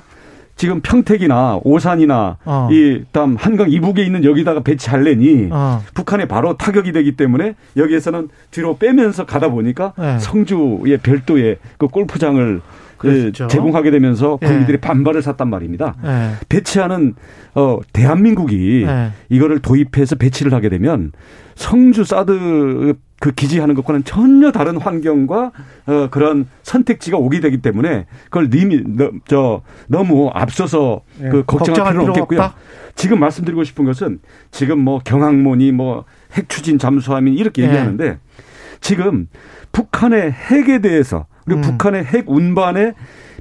지금 0.58 0.80
평택이나 0.80 1.60
오산이나 1.62 2.36
어. 2.44 2.68
이 2.70 3.04
다음 3.12 3.36
한강 3.36 3.70
이북에 3.70 4.02
있는 4.02 4.24
여기다가 4.24 4.60
배치할래니 4.60 5.48
어. 5.52 5.80
북한에 5.94 6.26
바로 6.26 6.56
타격이 6.56 6.90
되기 6.90 7.12
때문에 7.16 7.54
여기에서는 7.76 8.28
뒤로 8.50 8.76
빼면서 8.76 9.24
가다 9.24 9.50
보니까 9.50 9.92
네. 9.96 10.18
성주의 10.18 10.98
별도의 10.98 11.58
그 11.78 11.86
골프장을 11.86 12.60
그렇죠. 12.98 13.46
제공하게 13.46 13.90
되면서 13.90 14.38
예. 14.42 14.46
국민들이 14.46 14.78
네. 14.78 14.80
반발을 14.80 15.22
샀단 15.22 15.48
말입니다. 15.48 15.94
네. 16.02 16.32
배치하는 16.48 17.14
어 17.54 17.78
대한민국이 17.92 18.84
네. 18.86 19.12
이거를 19.28 19.60
도입해서 19.60 20.16
배치를 20.16 20.52
하게 20.52 20.68
되면 20.68 21.12
성주 21.54 22.04
사드 22.04 22.94
그 23.20 23.32
기지하는 23.32 23.74
것과는 23.74 24.04
전혀 24.04 24.52
다른 24.52 24.76
환경과 24.76 25.50
어, 25.86 26.08
그런 26.10 26.46
선택지가 26.62 27.16
오게 27.16 27.40
되기 27.40 27.58
때문에 27.58 28.06
그걸 28.24 28.48
님이 28.48 28.82
저 29.26 29.62
너무 29.88 30.30
앞서서 30.32 31.02
네. 31.18 31.28
그 31.28 31.42
걱정할 31.44 31.92
필요는 31.92 32.10
없겠고요. 32.10 32.40
없다? 32.40 32.56
지금 32.94 33.18
말씀드리고 33.20 33.64
싶은 33.64 33.84
것은 33.84 34.20
지금 34.50 34.78
뭐 34.78 35.00
경항모니 35.04 35.72
뭐 35.72 36.04
핵추진 36.34 36.78
잠수함이 36.78 37.34
이렇게 37.34 37.62
네. 37.62 37.68
얘기하는데 37.68 38.18
지금 38.80 39.28
북한의 39.73 40.32
핵에 40.32 40.80
대해서 40.80 41.26
그리고 41.44 41.61
음. 41.61 41.62
북한의 41.62 42.04
핵 42.04 42.28
운반의 42.28 42.94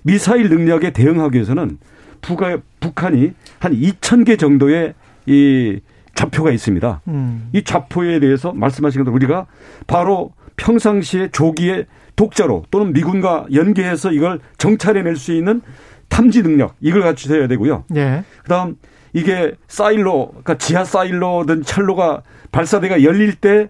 미사일 0.03 0.50
능력에 0.50 0.91
대응하기 0.91 1.36
위해서는 1.36 1.77
북한, 2.22 2.62
북한이 2.79 3.34
한 3.60 3.74
2천 3.74 4.25
개 4.25 4.38
정도의 4.38 4.94
이 5.25 5.79
좌표가 6.15 6.51
있습니다. 6.51 7.01
음. 7.10 7.50
이 7.53 7.63
좌표에 7.63 8.20
대해서 8.20 8.53
말씀하신 8.53 9.01
것처럼 9.01 9.15
우리가 9.15 9.46
바로 9.86 10.32
평상시에 10.56 11.29
조기에 11.32 11.86
독자로 12.15 12.63
또는 12.72 12.94
미군과 12.94 13.48
연계해서 13.53 14.12
이걸 14.12 14.39
정찰해낼 14.58 15.15
수 15.15 15.32
있는 15.32 15.62
탐지 16.10 16.41
능력 16.41 16.75
이걸 16.82 17.03
갖추셔야 17.03 17.48
되고요. 17.48 17.84
예. 17.96 18.24
그다음 18.44 18.77
이게 19.13 19.53
사일로 19.67 20.29
그러니까 20.29 20.58
지하 20.58 20.84
사일로든 20.84 21.63
철로가 21.63 22.24
발사대가 22.51 23.03
열릴 23.03 23.36
때 23.36 23.70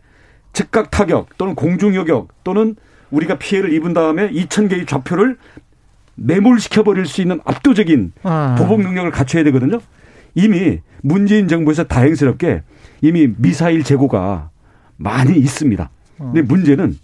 즉각 0.57 0.89
타격 0.89 1.37
또는 1.37 1.53
공중 1.53 1.93
요격 1.93 2.29
또는 2.43 2.75
우리가 3.11 3.37
피해를 3.37 3.71
입은 3.73 3.93
다음에 3.93 4.27
2천 4.31 4.67
개의 4.67 4.87
좌표를 4.87 5.37
매몰시켜 6.15 6.81
버릴 6.81 7.05
수 7.05 7.21
있는 7.21 7.39
압도적인 7.45 8.13
아. 8.23 8.55
보복 8.57 8.81
능력을 8.81 9.11
갖춰야 9.11 9.43
되거든요. 9.43 9.79
이미 10.33 10.79
문재인 11.03 11.47
정부에서 11.47 11.83
다행스럽게 11.83 12.63
이미 13.01 13.31
미사일 13.37 13.83
재고가 13.83 14.49
많이 14.95 15.37
있습니다. 15.37 15.91
근데 16.17 16.41
문제는 16.41 16.97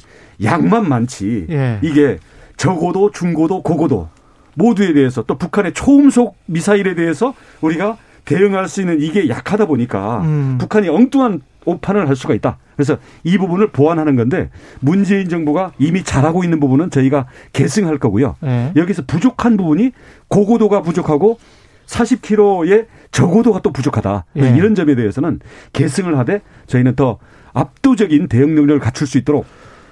양만 0.43 0.89
많지 0.89 1.45
예. 1.51 1.77
이게 1.83 2.17
저고도 2.57 3.11
중고도 3.11 3.61
고고도 3.61 4.09
모두에 4.55 4.93
대해서 4.93 5.21
또 5.21 5.37
북한의 5.37 5.73
초음속 5.73 6.37
미사일에 6.47 6.95
대해서 6.95 7.35
우리가 7.61 7.97
대응할 8.25 8.67
수 8.67 8.81
있는 8.81 8.99
이게 8.99 9.29
약하다 9.29 9.67
보니까 9.67 10.21
음. 10.21 10.57
북한이 10.59 10.89
엉뚱한 10.89 11.41
오판을 11.65 12.07
할 12.07 12.15
수가 12.15 12.33
있다. 12.33 12.57
그래서 12.75 12.97
이 13.23 13.37
부분을 13.37 13.71
보완하는 13.71 14.15
건데 14.15 14.49
문재인 14.79 15.29
정부가 15.29 15.71
이미 15.77 16.03
잘하고 16.03 16.43
있는 16.43 16.59
부분은 16.59 16.89
저희가 16.89 17.27
계승할 17.53 17.99
거고요. 17.99 18.35
네. 18.41 18.73
여기서 18.75 19.03
부족한 19.05 19.57
부분이 19.57 19.91
고고도가 20.27 20.81
부족하고 20.81 21.37
40km의 21.85 22.87
저고도가 23.11 23.61
또 23.61 23.71
부족하다. 23.71 24.25
네. 24.33 24.55
이런 24.57 24.75
점에 24.75 24.95
대해서는 24.95 25.39
계승을 25.73 26.17
하되 26.17 26.41
저희는 26.67 26.95
더 26.95 27.19
압도적인 27.53 28.27
대응 28.27 28.55
능력을 28.55 28.79
갖출 28.79 29.05
수 29.05 29.17
있도록 29.17 29.45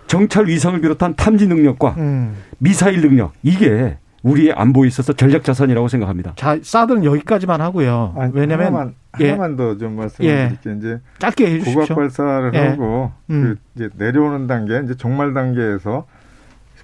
정찰 0.07 0.47
위성을 0.47 0.79
비롯한 0.81 1.15
탐지 1.15 1.47
능력과 1.47 1.95
음. 1.97 2.35
미사일 2.57 3.01
능력 3.01 3.33
이게 3.43 3.97
우리의 4.23 4.53
안보에 4.53 4.87
있어서 4.87 5.13
전략 5.13 5.43
자산이라고 5.43 5.87
생각합니다. 5.87 6.33
자, 6.35 6.57
사드는 6.61 7.03
여기까지만 7.05 7.59
하고요. 7.61 8.13
아니, 8.17 8.31
왜냐면 8.35 8.67
하나만, 8.67 8.95
예. 9.19 9.31
하나만 9.31 9.55
더 9.55 9.77
좀 9.77 9.95
말씀드릴게요. 9.95 10.57
예. 10.73 10.77
이제 10.77 10.99
짧게 11.19 11.45
해 11.45 11.59
주십시오. 11.59 11.81
고각 11.81 11.95
발사를 11.95 12.51
예. 12.53 12.59
하고 12.67 13.11
음. 13.31 13.41
그 13.41 13.59
이제 13.75 13.89
내려오는 13.97 14.45
단계, 14.47 14.79
이제 14.83 14.95
종말 14.95 15.33
단계에서 15.33 16.05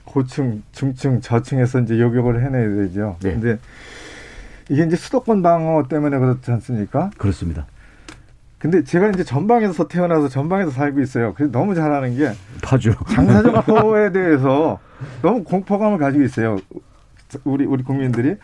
고층, 0.03 0.63
중층, 0.71 1.21
저층에서 1.21 1.81
이제 1.81 1.99
요격을 1.99 2.43
해내야 2.43 2.69
되죠. 2.87 3.17
네. 3.21 3.33
근데 3.33 3.59
이게 4.69 4.83
이제 4.83 4.95
수도권 4.95 5.41
방어 5.43 5.83
때문에 5.87 6.17
그렇지 6.17 6.49
않습니까? 6.51 7.11
그렇습니다. 7.17 7.67
근데 8.57 8.83
제가 8.83 9.09
이제 9.09 9.23
전방에서 9.23 9.87
태어나서 9.87 10.29
전방에서 10.29 10.71
살고 10.71 11.01
있어요. 11.01 11.33
그래서 11.35 11.51
너무 11.51 11.75
잘하는 11.75 12.17
게 12.17 12.31
파주 12.63 12.95
장사정포에 13.09 14.11
대해서 14.11 14.79
너무 15.21 15.43
공포감을 15.43 15.99
가지고 15.99 16.23
있어요. 16.23 16.57
우리 17.43 17.65
우리 17.65 17.83
국민들이. 17.83 18.35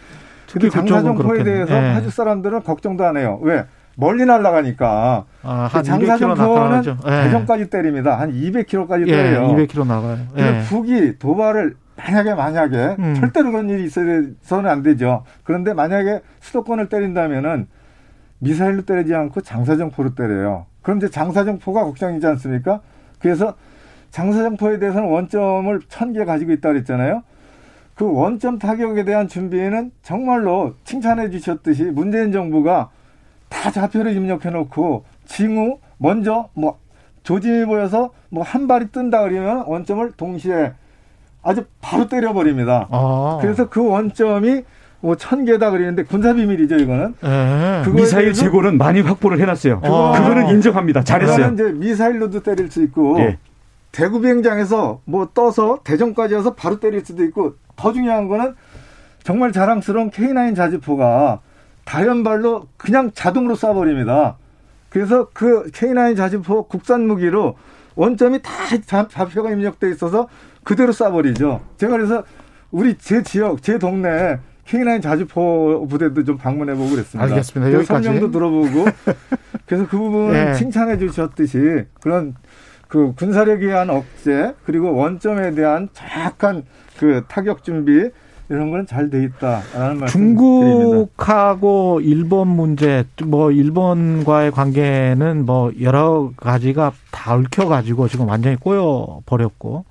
근데 0.52 0.70
장사정 0.70 1.18
포에 1.18 1.44
대해서 1.44 1.74
네. 1.80 1.94
파주 1.94 2.10
사람들은 2.12 2.64
걱정도 2.64 3.06
안 3.06 3.18
해요. 3.18 3.40
왜? 3.42 3.66
멀리 3.96 4.26
날아가니까. 4.26 5.26
아, 5.44 5.70
그 5.72 5.84
장사정포는 5.84 6.82
네. 6.82 7.24
대전까지 7.24 7.70
때립니다. 7.70 8.20
한 8.20 8.32
200km까지 8.32 9.08
예, 9.08 9.12
때려요. 9.12 9.48
200km 9.56 9.88
나가요. 9.88 10.18
예. 10.38 10.62
북이 10.68 11.20
도발을 11.20 11.76
만약에 11.96 12.34
만약에 12.34 12.96
음. 13.00 13.14
절대로 13.16 13.52
그런 13.52 13.70
일이 13.70 13.84
있어서는 13.86 14.70
안 14.70 14.82
되죠. 14.84 15.24
그런데 15.44 15.74
만약에 15.74 16.22
수도권을 16.42 16.90
때린다면은 16.90 17.68
미사일로 18.40 18.84
때리지 18.86 19.14
않고 19.14 19.42
장사정포로 19.42 20.16
때려요. 20.16 20.66
그럼 20.82 20.98
이제 20.98 21.10
장사정포가 21.10 21.84
걱정이지 21.86 22.26
않습니까? 22.28 22.82
그래서 23.20 23.54
장사정포에 24.12 24.80
대해서는 24.80 25.08
원점을 25.10 25.80
천 25.88 26.14
개 26.14 26.26
가지고 26.26 26.52
있다 26.52 26.70
그랬잖아요. 26.70 27.24
그 27.96 28.12
원점 28.12 28.60
타격에 28.60 29.06
대한 29.06 29.28
준비에는 29.28 29.92
정말로 30.02 30.74
칭찬해 30.84 31.30
주셨듯이 31.30 31.84
문재인 31.84 32.32
정부가 32.32 32.90
다 33.50 33.70
좌표를 33.72 34.14
입력해 34.16 34.50
놓고 34.50 35.06
징후 35.26 35.78
먼저 35.98 36.50
뭐 36.54 36.80
조짐이 37.24 37.66
보여서 37.66 38.12
뭐 38.30 38.44
한 38.44 38.68
발이 38.68 38.88
뜬다 38.92 39.22
그러면 39.22 39.64
원점을 39.68 40.12
동시에 40.18 40.74
아주 41.44 41.66
바로 41.82 42.08
때려버립니다. 42.08 42.88
아. 42.90 43.38
그래서 43.42 43.70
그 43.70 43.86
원점이 43.86 44.64
뭐천 45.02 45.46
개다 45.46 45.70
그러는데 45.72 46.04
군사 46.04 46.34
비밀이죠 46.34 46.78
이거는. 46.78 47.14
네. 47.22 47.84
미사일 47.94 48.34
재고는 48.34 48.78
많이 48.78 49.02
확보를 49.02 49.40
해놨어요. 49.40 49.82
아. 49.84 50.14
그거는 50.18 50.48
인정합니다. 50.50 51.04
잘했어요. 51.04 51.52
이제 51.54 51.64
미사일로도 51.74 52.42
때릴 52.42 52.72
수 52.72 52.82
있고 52.84 53.20
예. 53.20 53.38
대구 53.92 54.22
비행장에서 54.22 55.02
뭐 55.06 55.30
떠서 55.34 55.80
대전까지 55.84 56.34
와서 56.36 56.54
바로 56.56 56.80
때릴 56.80 57.06
수도 57.06 57.24
있고 57.26 57.56
더 57.76 57.94
중요한 57.94 58.28
거는 58.28 58.56
정말 59.24 59.52
자랑스러운 59.52 60.12
K9 60.12 60.56
자주포가 60.56 61.40
다연발로 61.86 62.68
그냥 62.78 63.12
자동으로 63.14 63.56
쏴버립니다. 63.56 64.36
그래서 64.90 65.28
그 65.34 65.70
K9 65.72 66.16
자주포 66.16 66.68
국산 66.68 67.08
무기로 67.08 67.58
원점이 67.96 68.42
다 68.42 69.08
좌표가 69.08 69.52
입력돼 69.52 69.90
있어서 69.92 70.28
그대로 70.64 70.92
쏴버리죠. 70.94 71.62
제가 71.78 71.94
그래서 71.98 72.24
우리 72.72 72.98
제 72.98 73.22
지역, 73.24 73.62
제 73.62 73.78
동네 73.78 74.40
K9 74.68 75.02
자주포 75.02 75.88
부대도 75.90 76.24
좀 76.24 76.38
방문해보고 76.38 76.90
그랬습니다. 76.90 77.24
알겠습니다. 77.24 77.70
그 77.70 77.78
여기까지. 77.78 78.04
설명도 78.06 78.32
들어보고 78.32 78.86
그래서 79.66 79.88
그 79.88 79.98
부분 79.98 80.32
네. 80.34 80.54
칭찬해 80.54 80.98
주셨듯이 80.98 81.86
그런 82.02 82.36
그 82.88 83.14
군사력에 83.16 83.66
의한 83.66 83.90
억제 83.90 84.54
그리고 84.66 84.94
원점에 84.94 85.52
대한 85.56 85.90
정확한 85.94 86.64
그 86.98 87.24
타격 87.28 87.64
준비 87.64 88.10
이런 88.50 88.72
거는 88.72 88.86
잘돼 88.86 89.24
있다라는 89.24 90.00
말씀 90.00 90.20
중국하고 90.20 92.02
일본 92.04 92.50
문제, 92.50 93.06
뭐 93.24 93.52
일본과의 93.52 94.52
관계는 94.52 95.46
뭐 95.46 95.72
여러 95.82 96.32
가지가 96.38 96.92
다 97.12 97.36
얽혀 97.36 97.68
가지고 97.68 98.08
지금 98.08 98.28
완전히 98.28 98.58
꼬여 98.58 99.22
버렸고 99.26 99.86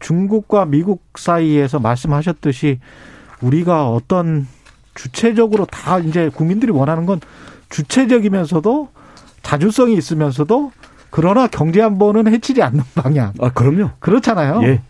중국과 0.00 0.66
미국 0.66 1.02
사이에서 1.16 1.78
말씀하셨듯이 1.78 2.78
우리가 3.40 3.90
어떤 3.90 4.46
주체적으로 4.94 5.64
다 5.64 5.98
이제 5.98 6.28
국민들이 6.28 6.70
원하는 6.70 7.06
건 7.06 7.20
주체적이면서도 7.70 8.88
자주성이 9.42 9.96
있으면서도 9.96 10.72
그러나 11.10 11.46
경제 11.46 11.80
안보는 11.80 12.26
해치지 12.28 12.62
않는 12.62 12.82
방향. 12.94 13.32
아, 13.40 13.50
그럼요. 13.50 13.90
그렇잖아요. 13.98 14.60
예. 14.64 14.80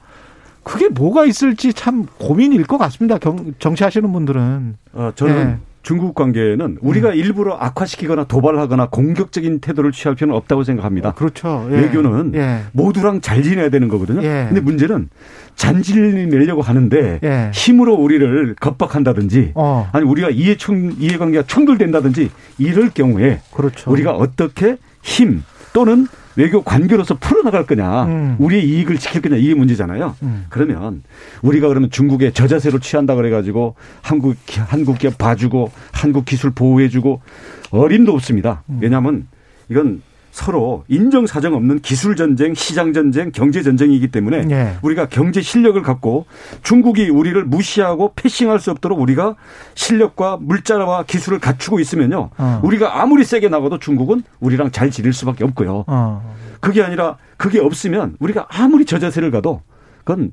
그게 0.65 0.89
뭐가 0.89 1.25
있을지 1.27 1.73
참 1.73 2.07
고민일 2.19 2.65
것 2.65 2.79
같습니다. 2.79 3.19
경, 3.19 3.55
정치하시는 3.59 4.11
분들은. 4.13 4.77
어, 4.95 5.13
저는 5.15 5.35
예. 5.35 5.75
중국 5.85 6.15
관계는 6.15 6.79
우리가 6.81 7.11
음. 7.11 7.15
일부러 7.15 7.57
악화시키거나 7.57 8.25
도발하거나 8.25 8.89
공격적인 8.89 9.61
태도를 9.61 9.93
취할 9.93 10.17
필요는 10.17 10.35
없다고 10.35 10.65
생각합니다. 10.65 11.11
어, 11.11 11.15
그렇죠. 11.15 11.69
예. 11.71 11.77
외교는 11.77 12.35
예. 12.35 12.61
모두랑 12.73 13.21
잘 13.21 13.43
지내야 13.43 13.69
되는 13.69 13.89
거거든요. 13.89 14.23
예. 14.23 14.47
근데 14.49 14.61
문제는 14.61 15.11
잔질 15.55 16.31
내려고 16.31 16.63
하는데 16.63 17.21
예. 17.23 17.51
힘으로 17.53 17.95
우리를 17.95 18.57
겁박한다든지 18.59 19.53
어. 19.55 19.89
아니 19.93 20.07
우리가 20.07 20.31
이해 20.31 20.57
충 20.57 20.95
이해관계가 20.99 21.47
충돌된다든지 21.47 22.31
이럴 22.59 22.89
경우에 22.89 23.41
그렇죠. 23.55 23.91
우리가 23.91 24.13
어떻게 24.13 24.79
힘 25.03 25.45
또는 25.75 26.09
외교 26.37 26.63
관계로서 26.63 27.15
풀어나갈 27.15 27.67
거냐, 27.67 28.05
음. 28.05 28.37
우리의 28.39 28.65
이익을 28.69 28.99
지킬 28.99 29.23
거냐 29.23 29.37
이게 29.37 29.55
문제잖아요. 29.55 30.17
음. 30.23 30.47
그러면 30.49 31.03
우리가 31.43 31.69
그러면 31.69 31.91
중국의 31.91 32.33
저자세로 32.33 32.81
취한다 32.81 33.15
그래가지고 33.15 33.77
한국 34.03 34.37
한국 34.67 34.99
기업 34.99 35.17
봐주고 35.19 35.71
한국 35.93 36.25
기술 36.25 36.51
보호해주고 36.51 37.23
어림도 37.71 38.13
없습니다. 38.13 38.63
음. 38.69 38.79
왜냐하면 38.81 39.27
이건 39.69 40.03
서로 40.35 40.83
인정 40.89 41.29
사정 41.29 41.55
없는 41.55 41.79
기술 41.79 42.17
전쟁, 42.17 42.55
시장 42.55 42.93
전쟁, 42.93 43.31
경제 43.31 43.63
전쟁이기 43.63 44.09
때문에 44.09 44.45
네. 44.45 44.75
우리가 44.83 45.07
경제 45.07 45.41
실력을 45.41 45.81
갖고 45.81 46.27
중국이 46.65 47.09
우리를 47.09 47.45
무시하고 47.45 48.15
패싱할 48.17 48.59
수 48.59 48.73
없도록 48.73 49.01
우리가 49.01 49.37
실력과 49.77 50.39
물자와 50.41 51.05
기술을 51.05 51.39
갖추고 51.39 51.79
있으면요. 51.79 52.31
어. 52.37 52.61
우리가 52.65 53.01
아무리 53.01 53.23
세게 53.23 53.49
나가도 53.49 53.79
중국은 53.79 54.25
우리랑 54.41 54.73
잘 54.73 54.91
지낼 54.91 55.13
수밖에 55.13 55.45
없고요. 55.45 55.85
어. 55.87 56.35
그게 56.59 56.83
아니라 56.83 57.17
그게 57.37 57.61
없으면 57.61 58.17
우리가 58.19 58.49
아무리 58.51 58.87
저자세를 58.87 59.31
가도 59.31 59.63
그건 59.99 60.33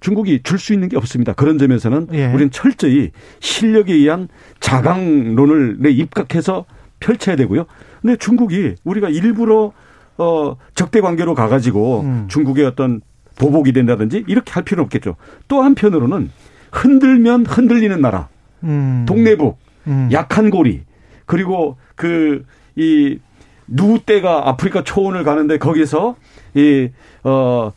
중국이 0.00 0.40
줄 0.42 0.58
수 0.58 0.72
있는 0.72 0.88
게 0.88 0.96
없습니다. 0.96 1.34
그런 1.34 1.58
점에서는 1.58 2.08
예. 2.14 2.28
우리는 2.28 2.50
철저히 2.50 3.10
실력에 3.40 3.92
의한 3.92 4.28
자강론을 4.60 5.78
입각해서 5.90 6.64
펼쳐야 7.00 7.36
되고요. 7.36 7.66
근데 8.02 8.16
중국이 8.16 8.74
우리가 8.84 9.08
일부러 9.08 9.72
어 10.18 10.56
적대 10.74 11.00
관계로 11.00 11.34
가가지고 11.34 12.00
음. 12.02 12.28
중국의 12.28 12.66
어떤 12.66 13.00
보복이 13.36 13.72
된다든지 13.72 14.24
이렇게 14.26 14.52
할 14.52 14.62
필요는 14.62 14.84
없겠죠. 14.84 15.16
또 15.48 15.62
한편으로는 15.62 16.30
흔들면 16.70 17.46
흔들리는 17.46 17.98
나라, 18.00 18.28
음. 18.64 19.04
동네북, 19.08 19.56
음. 19.86 20.08
약한 20.12 20.50
고리, 20.50 20.82
그리고 21.24 21.76
그 21.96 22.44
이 22.76 23.18
누때가 23.66 24.48
아프리카 24.48 24.82
초원을 24.84 25.24
가는데 25.24 25.58
거기서 25.58 26.16
이어 26.54 27.72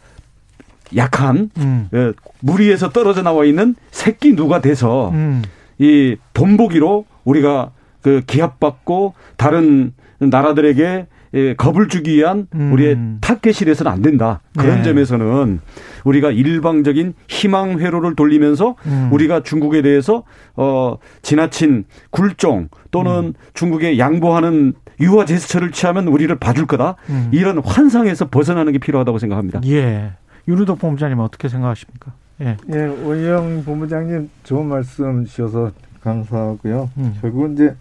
약한 0.96 1.50
음. 1.58 1.90
예, 1.94 2.14
무리에서 2.42 2.90
떨어져 2.90 3.22
나와 3.24 3.46
있는 3.46 3.76
새끼 3.92 4.36
누가 4.36 4.62
돼서 4.62 5.10
음. 5.10 5.42
이 5.78 6.16
본보기로 6.34 7.06
우리가 7.24 7.72
그 8.02 8.22
기합받고 8.26 9.14
다른 9.36 9.94
나라들에게 10.20 11.08
예, 11.34 11.54
겁을 11.56 11.90
주기 11.90 12.16
위한 12.16 12.48
음. 12.56 12.72
우리의 12.72 12.98
타겟이 13.20 13.66
래서는 13.66 13.92
안 13.92 14.02
된다. 14.02 14.40
그런 14.58 14.78
네. 14.78 14.84
점에서는 14.84 15.60
우리가 16.06 16.32
일방적인 16.32 17.14
희망 17.28 17.80
회로를 17.80 18.16
돌리면서 18.16 18.76
음. 18.86 19.10
우리가 19.12 19.44
중국에 19.44 19.82
대해서 19.82 20.24
어 20.56 20.98
지나친 21.22 21.84
굴종 22.12 22.70
또는 22.92 23.12
음. 23.12 23.34
중국에 23.54 24.00
양보하는 24.00 24.74
유화 25.02 25.26
제스처를 25.26 25.72
취하면 25.72 26.08
우리를 26.08 26.34
봐줄 26.38 26.68
거다. 26.68 26.96
음. 27.10 27.30
이런 27.34 27.58
환상에서 27.58 28.30
벗어나는 28.30 28.72
게 28.72 28.78
필요하다고 28.78 29.20
생각합니다. 29.20 29.60
예. 29.66 30.14
윤우덕 30.48 30.80
본부장님 30.80 31.20
어떻게 31.20 31.50
생각하십니까? 31.50 32.14
예. 32.42 32.56
예, 32.72 32.80
원영 33.04 33.64
본부장님 33.66 34.30
좋은 34.44 34.68
말씀 34.68 35.26
주셔서 35.26 35.72
감사하고요. 36.02 36.90
음. 36.98 37.18
결국은 37.20 37.54
이제 37.54 37.76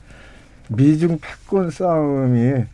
미중 0.69 1.19
패권 1.21 1.71
싸움이 1.71 2.65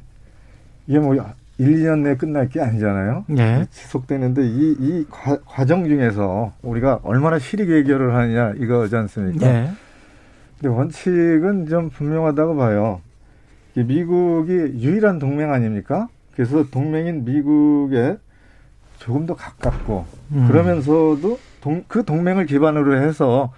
이게 0.87 0.99
뭐 0.99 1.15
1, 1.15 1.23
2년 1.59 2.01
내에 2.01 2.17
끝날 2.17 2.49
게 2.49 2.61
아니잖아요. 2.61 3.25
네. 3.29 3.67
지속되는데 3.71 4.43
이, 4.47 4.77
이 4.79 5.07
과, 5.11 5.65
정 5.67 5.87
중에서 5.87 6.53
우리가 6.63 7.01
얼마나 7.03 7.39
실익 7.39 7.71
해결을 7.71 8.15
하느냐 8.15 8.55
이거지 8.57 8.97
않습니까? 8.97 9.47
네. 9.47 9.71
근데 10.59 10.75
원칙은 10.75 11.67
좀 11.69 11.91
분명하다고 11.91 12.57
봐요. 12.57 13.01
미국이 13.75 14.53
유일한 14.53 15.19
동맹 15.19 15.53
아닙니까? 15.53 16.09
그래서 16.35 16.65
동맹인 16.71 17.25
미국에 17.25 18.17
조금 18.99 19.27
더 19.27 19.35
가깝고 19.35 20.07
음. 20.33 20.49
그러면서도 20.49 21.39
동, 21.61 21.85
그 21.89 22.05
동맹을 22.05 22.47
기반으로 22.47 23.03
해서 23.03 23.53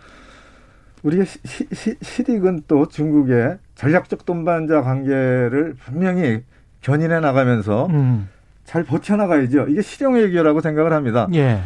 우리가 1.03 1.25
시, 1.25 1.67
시, 1.73 1.97
실익은 2.01 2.63
또 2.69 2.87
중국의 2.87 3.59
전략적 3.75 4.25
동반자 4.25 4.83
관계를 4.83 5.75
분명히 5.85 6.43
견인해 6.81 7.21
나가면서 7.21 7.87
음. 7.87 8.29
잘 8.65 8.85
버텨나가야죠. 8.85 9.67
이게 9.69 9.83
실용외교라고 9.83 10.61
생각을 10.61 10.93
합니다. 10.93 11.29
예. 11.35 11.61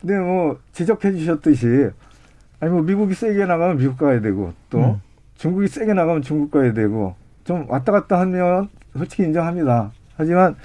근데 0.00 0.18
뭐 0.18 0.58
지적해 0.72 1.12
주셨듯이 1.12 1.90
아니 2.60 2.70
뭐 2.70 2.82
미국이 2.82 3.14
세게 3.14 3.46
나가면 3.46 3.78
미국 3.78 3.98
가야 3.98 4.20
되고 4.20 4.52
또 4.68 4.78
음. 4.78 5.00
중국이 5.36 5.68
세게 5.68 5.94
나가면 5.94 6.22
중국 6.22 6.50
가야 6.50 6.72
되고 6.72 7.16
좀 7.44 7.64
왔다 7.68 7.92
갔다 7.92 8.20
하면 8.20 8.68
솔직히 8.96 9.22
인정합니다. 9.24 9.90
하지만 10.16 10.56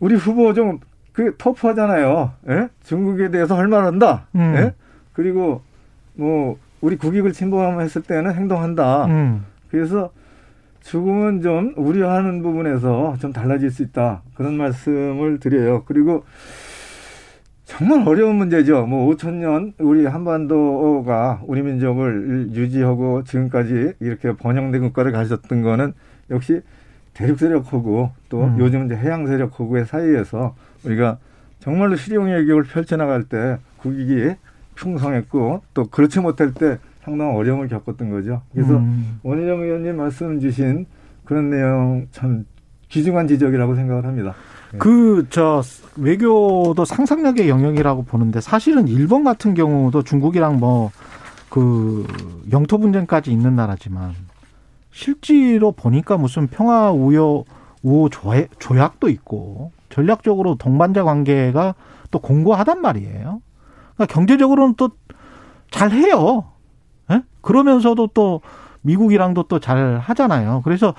우리 0.00 0.14
후보 0.14 0.52
좀 0.54 0.80
그 1.16 1.34
터프하잖아요. 1.38 2.34
예? 2.50 2.68
중국에 2.84 3.30
대해서 3.30 3.56
할 3.56 3.68
말한다. 3.68 4.26
음. 4.34 4.54
예? 4.56 4.74
그리고 5.14 5.62
뭐 6.12 6.58
우리 6.80 6.96
국익을 6.96 7.32
침범했을 7.32 8.02
때는 8.02 8.34
행동한다. 8.34 9.06
음. 9.06 9.44
그래서 9.70 10.10
조금은 10.82 11.42
좀 11.42 11.74
우려하는 11.76 12.42
부분에서 12.42 13.16
좀 13.18 13.32
달라질 13.32 13.70
수 13.70 13.82
있다. 13.82 14.22
그런 14.34 14.56
말씀을 14.56 15.40
드려요. 15.40 15.82
그리고 15.84 16.24
정말 17.64 18.06
어려운 18.06 18.36
문제죠. 18.36 18.86
뭐 18.86 19.12
5천 19.12 19.34
년 19.34 19.72
우리 19.78 20.06
한반도가 20.06 21.42
우리 21.46 21.62
민족을 21.62 22.50
유지하고 22.52 23.24
지금까지 23.24 23.94
이렇게 23.98 24.32
번영된 24.36 24.82
국가를 24.82 25.10
가졌던 25.10 25.62
거는 25.62 25.92
역시 26.30 26.62
대륙 27.12 27.38
세력하고 27.38 28.10
또 28.28 28.44
음. 28.44 28.56
요즘 28.60 28.86
이제 28.86 28.94
해양 28.94 29.26
세력하고의 29.26 29.86
사이에서 29.86 30.54
우리가 30.84 31.18
정말로 31.58 31.96
실용의 31.96 32.34
외교를 32.36 32.64
펼쳐나갈 32.64 33.24
때 33.24 33.58
국익이 33.78 34.36
풍성했고 34.76 35.62
또 35.74 35.84
그렇지 35.84 36.20
못할 36.20 36.54
때 36.54 36.78
상당한 37.02 37.34
어려움을 37.34 37.68
겪었던 37.68 38.10
거죠. 38.10 38.42
그래서 38.52 38.76
음. 38.76 39.18
원희정 39.22 39.62
의원님 39.62 39.96
말씀 39.96 40.38
주신 40.40 40.86
그런 41.24 41.50
내용 41.50 42.06
참 42.12 42.46
귀중한 42.88 43.26
지적이라고 43.26 43.74
생각을 43.74 44.06
합니다. 44.06 44.34
네. 44.72 44.78
그저 44.78 45.62
외교도 45.96 46.84
상상력의 46.84 47.48
영역이라고 47.48 48.04
보는데 48.04 48.40
사실은 48.40 48.86
일본 48.86 49.24
같은 49.24 49.54
경우도 49.54 50.02
중국이랑 50.02 50.60
뭐 50.60 50.92
그 51.48 52.06
영토 52.52 52.76
분쟁까지 52.76 53.32
있는 53.32 53.56
나라지만 53.56 54.14
실제로 54.90 55.72
보니까 55.72 56.16
무슨 56.16 56.46
평화 56.48 56.90
우호 56.90 57.44
우호 57.82 58.10
조약도 58.58 59.08
있고 59.08 59.72
전략적으로 59.88 60.56
동반자 60.56 61.04
관계가 61.04 61.74
또 62.10 62.18
공고하단 62.18 62.82
말이에요. 62.82 63.40
그러니까 63.96 64.14
경제적으로는 64.14 64.74
또 64.76 64.90
잘해요. 65.70 66.44
예? 67.10 67.22
그러면서도 67.40 68.10
또 68.14 68.40
미국이랑도 68.82 69.44
또 69.44 69.58
잘 69.58 69.98
하잖아요. 69.98 70.62
그래서 70.64 70.94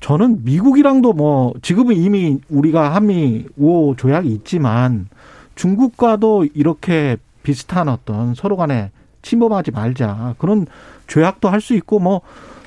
저는 0.00 0.44
미국이랑도 0.44 1.12
뭐 1.12 1.52
지금은 1.62 1.96
이미 1.96 2.38
우리가 2.48 2.94
한미 2.94 3.46
우 3.56 3.94
조약이 3.96 4.28
있지만 4.28 5.08
중국과도 5.56 6.46
이렇게 6.54 7.16
비슷한 7.42 7.88
어떤 7.88 8.34
서로 8.34 8.56
간에 8.56 8.90
침범하지 9.22 9.72
말자 9.72 10.34
그런 10.38 10.66
조약도 11.06 11.48
할 11.48 11.60
수 11.60 11.74
있고 11.74 11.98
뭐 11.98 12.22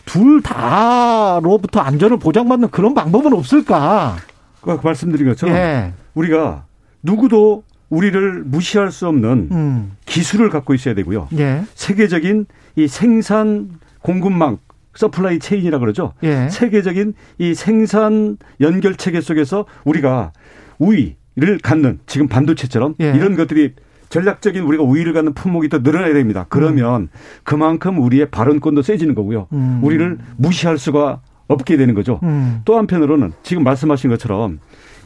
둘 0.06 0.42
다로부터 0.42 1.80
안전을 1.80 2.18
보장받는 2.18 2.70
그런 2.72 2.94
방법은 2.94 3.34
없을까? 3.34 4.18
그 4.62 4.78
말씀드린 4.84 5.28
것처럼 5.28 5.56
예. 5.56 5.94
우리가 6.16 6.66
누구도 7.02 7.64
우리를 7.92 8.44
무시할 8.46 8.90
수 8.90 9.08
없는 9.08 9.50
음. 9.52 9.92
기술을 10.06 10.50
갖고 10.50 10.74
있어야 10.74 10.96
되고요. 10.96 11.28
예. 11.38 11.64
세계적인 11.76 12.48
이 12.78 12.88
생산 12.88 13.70
공급망 14.00 14.58
supply 14.96 15.40
chain이라 15.40 15.78
그러죠. 15.80 16.14
예. 16.24 16.48
세계적인 16.50 17.14
이 17.38 17.54
생산 17.54 18.38
연결 18.62 18.96
체계 18.96 19.22
속에서 19.22 19.66
우리가 19.84 20.32
우위를 20.80 21.60
갖는 21.62 22.00
지금 22.08 22.28
반도체처럼 22.28 22.96
예. 23.02 23.12
이런 23.14 23.36
것들이 23.36 23.74
전략적인 24.10 24.64
우리가 24.64 24.84
우위를 24.84 25.14
갖는 25.14 25.34
품목이 25.34 25.70
더 25.70 25.80
늘어나야 25.80 26.14
됩니다. 26.14 26.46
그러면 26.50 27.04
음. 27.04 27.10
그만큼 27.44 28.00
우리의 28.02 28.32
발언권도 28.32 28.82
세지는 28.82 29.16
거고요. 29.16 29.48
음. 29.52 29.80
우리를 29.84 30.18
무시할 30.38 30.78
수가 30.78 31.22
없게 31.48 31.76
되는 31.76 31.94
거죠. 31.94 32.22
음. 32.24 32.62
또 32.64 32.78
한편으로는 32.78 33.34
지금 33.44 33.64
말씀하신 33.64 34.10
것처럼 34.10 34.60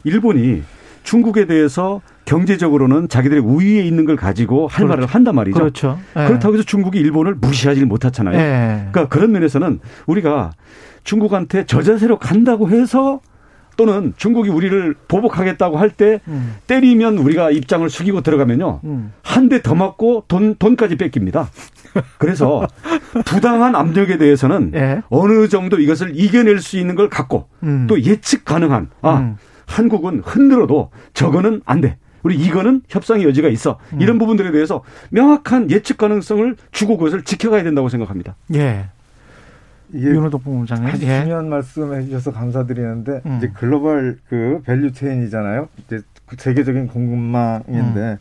일본이 0.04 0.62
중국에 1.02 1.46
대해서 1.46 2.00
경제적으로는 2.26 3.08
자기들의 3.08 3.42
우위에 3.42 3.82
있는 3.82 4.04
걸 4.04 4.16
가지고 4.16 4.66
할 4.66 4.84
그렇죠. 4.84 4.88
말을 4.88 5.06
한단 5.06 5.34
말이죠. 5.34 5.58
그렇죠. 5.58 5.98
네. 6.14 6.26
그렇다고 6.26 6.54
해서 6.54 6.64
중국이 6.64 6.98
일본을 6.98 7.36
무시하지 7.36 7.84
못하잖아요. 7.86 8.36
네. 8.36 8.88
그러니까 8.92 9.08
그런 9.08 9.32
면에서는 9.32 9.80
우리가 10.06 10.52
중국한테 11.04 11.64
저자세로 11.64 12.18
간다고 12.18 12.68
해서 12.68 13.20
또는 13.76 14.14
중국이 14.16 14.48
우리를 14.48 14.94
보복하겠다고 15.06 15.76
할때 15.76 16.20
음. 16.28 16.56
때리면 16.66 17.18
우리가 17.18 17.50
입장을 17.50 17.88
숙이고 17.88 18.22
들어가면요. 18.22 18.80
음. 18.84 19.12
한대 19.22 19.62
더 19.62 19.74
맞고 19.74 20.24
돈, 20.28 20.56
돈까지 20.56 20.96
뺏깁니다. 20.96 21.50
그래서 22.18 22.66
부당한 23.24 23.74
압력에 23.74 24.18
대해서는 24.18 24.72
예. 24.74 25.02
어느 25.10 25.48
정도 25.48 25.78
이것을 25.78 26.12
이겨낼 26.14 26.60
수 26.60 26.78
있는 26.78 26.94
걸 26.94 27.08
갖고 27.08 27.48
음. 27.62 27.86
또 27.88 28.00
예측 28.02 28.44
가능한 28.44 28.88
아, 29.02 29.18
음. 29.18 29.36
한국은 29.66 30.22
흔들어도 30.24 30.90
저거는 31.14 31.62
안 31.66 31.80
돼. 31.80 31.98
우리 32.22 32.36
이거는 32.36 32.82
협상의 32.88 33.24
여지가 33.24 33.48
있어. 33.48 33.78
음. 33.92 34.00
이런 34.00 34.18
부분들에 34.18 34.50
대해서 34.50 34.82
명확한 35.10 35.70
예측 35.70 35.96
가능성을 35.98 36.56
주고 36.72 36.96
그것을 36.96 37.22
지켜가야 37.22 37.62
된다고 37.62 37.88
생각합니다. 37.88 38.34
예. 38.54 38.86
윤호덕 39.94 40.42
본부장님 40.42 40.88
아주 40.88 41.06
예. 41.06 41.22
중요한 41.22 41.48
말씀해 41.48 42.04
주셔서 42.04 42.32
감사드리는데 42.32 43.22
음. 43.26 43.36
이제 43.38 43.52
글로벌 43.54 44.18
그 44.28 44.60
value 44.64 44.92
chain이잖아요. 44.92 45.68
이제 45.86 46.00
세계적인 46.36 46.88
공급망인데 46.88 48.00
음. 48.00 48.18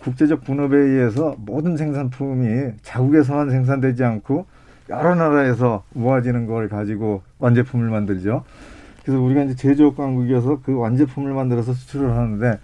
국제적 0.00 0.44
분업에 0.44 0.76
의해서 0.76 1.34
모든 1.38 1.76
생산품이 1.76 2.72
자국에서만 2.82 3.50
생산되지 3.50 4.04
않고 4.04 4.46
여러 4.90 5.14
나라에서 5.14 5.82
모아지는 5.94 6.46
걸 6.46 6.68
가지고 6.68 7.22
완제품을 7.38 7.88
만들죠. 7.88 8.44
그래서 9.02 9.20
우리가 9.20 9.44
이제 9.44 9.54
제조업 9.54 9.96
강국이어서 9.96 10.60
그 10.62 10.76
완제품을 10.76 11.32
만들어서 11.32 11.72
수출을 11.72 12.10
하는데 12.10 12.58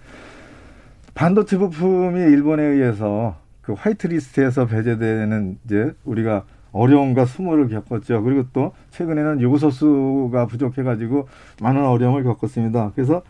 반도체 1.15 1.57
부품이 1.57 2.19
일본에 2.19 2.61
의해서 2.61 3.37
그 3.61 3.73
white 3.73 4.07
list에서 4.07 4.67
배제되는 4.67 5.57
이제 5.65 5.93
우리가 6.03 6.43
어려움과 6.73 7.25
수모를 7.25 7.69
겪었죠. 7.69 8.21
그리고 8.21 8.43
또 8.51 8.73
최근에는 8.91 9.41
요구소수가 9.41 10.45
부족해가지고 10.47 11.27
많은 11.61 11.83
어려움을 11.85 12.23
겪었습니다. 12.23 12.91
그래서 12.93 13.23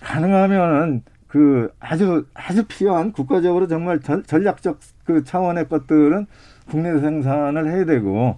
가능하면은 0.00 1.02
그 1.26 1.72
아주 1.80 2.24
아주 2.34 2.64
필요한 2.66 3.12
국가적으로 3.12 3.66
정말 3.66 3.98
전, 4.00 4.22
전략적 4.22 4.78
그 5.04 5.24
차원의 5.24 5.68
것들은 5.68 6.26
국내 6.70 6.98
생산을 7.00 7.68
해야 7.68 7.84
되고 7.84 8.36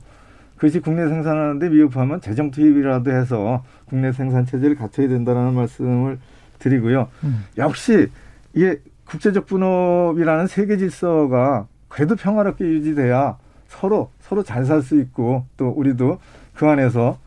그것이 0.57 0.81
국내 0.81 1.07
생산하는데 1.07 1.69
미흡하면 1.69 2.21
재정 2.23 2.51
투입이라도 2.51 3.11
해서 3.11 3.63
국내 3.85 4.11
생산 4.11 4.47
체제를 4.47 4.75
갖춰야 4.75 5.07
된다라는 5.07 5.53
말씀을 5.53 6.19
드리고요. 6.59 7.09
음. 7.25 7.45
역시 7.59 8.09
이게 8.55 8.81
국제적 9.05 9.47
분업이라는 9.47 10.47
세계 10.47 10.77
질서가 10.77 11.67
그래도 11.89 12.15
평화롭게 12.17 12.65
유지돼야 12.65 13.37
서로 13.69 14.11
서로 14.21 14.43
잘 14.43 14.65
살 14.65 14.83
수 14.83 14.99
있고 15.01 15.45
또 15.57 15.69
우리도 15.69 16.19
그 16.55 16.67
안에서 16.67 17.19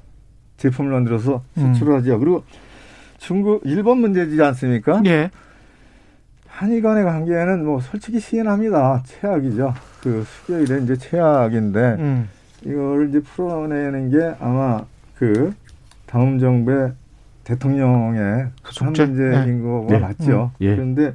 제품을 0.57 0.91
만들어서 0.91 1.43
수출을 1.57 1.93
음. 1.93 1.97
하죠. 1.97 2.19
그리고 2.19 2.43
중국 3.17 3.61
일본 3.65 3.99
문제지 3.99 4.41
않습니까? 4.41 5.01
예. 5.05 5.31
한일 6.47 6.81
간의 6.81 7.03
관계는 7.03 7.65
뭐 7.65 7.79
솔직히 7.81 8.19
시인합니다. 8.19 9.01
최악이죠. 9.05 9.73
그 10.01 10.23
수교일에 10.25 10.83
이제 10.83 10.95
최악인데 10.95 11.79
음. 11.99 12.29
이걸 12.65 13.09
이제 13.09 13.19
풀어내는 13.21 14.09
게 14.11 14.35
아마 14.39 14.83
그 15.17 15.53
다음 16.05 16.37
정부의 16.39 16.93
대통령의 17.43 18.49
한 18.61 18.85
문제인 18.85 19.15
네. 19.15 19.61
거가 19.61 19.93
네. 19.93 19.99
맞죠. 19.99 20.51
음. 20.55 20.57
예. 20.61 20.75
그런데 20.75 21.13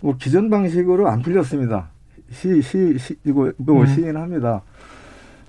뭐 0.00 0.16
기존 0.18 0.50
방식으로 0.50 1.08
안 1.08 1.22
풀렸습니다. 1.22 1.88
시, 2.30 2.60
시, 2.62 2.98
시, 2.98 3.16
이거 3.24 3.52
뭐 3.56 3.80
음. 3.80 3.86
시인합니다. 3.86 4.62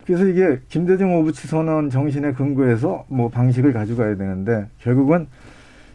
그래서 0.06 0.26
이게 0.26 0.60
김대중 0.70 1.15
오부치 1.15 1.48
선언 1.48 1.89
정신에 1.89 2.34
근거해서 2.34 3.06
뭐 3.10 3.30
방식을 3.30 3.74
가져가야 3.74 4.18
되는데 4.18 4.68
결국은 4.80 5.28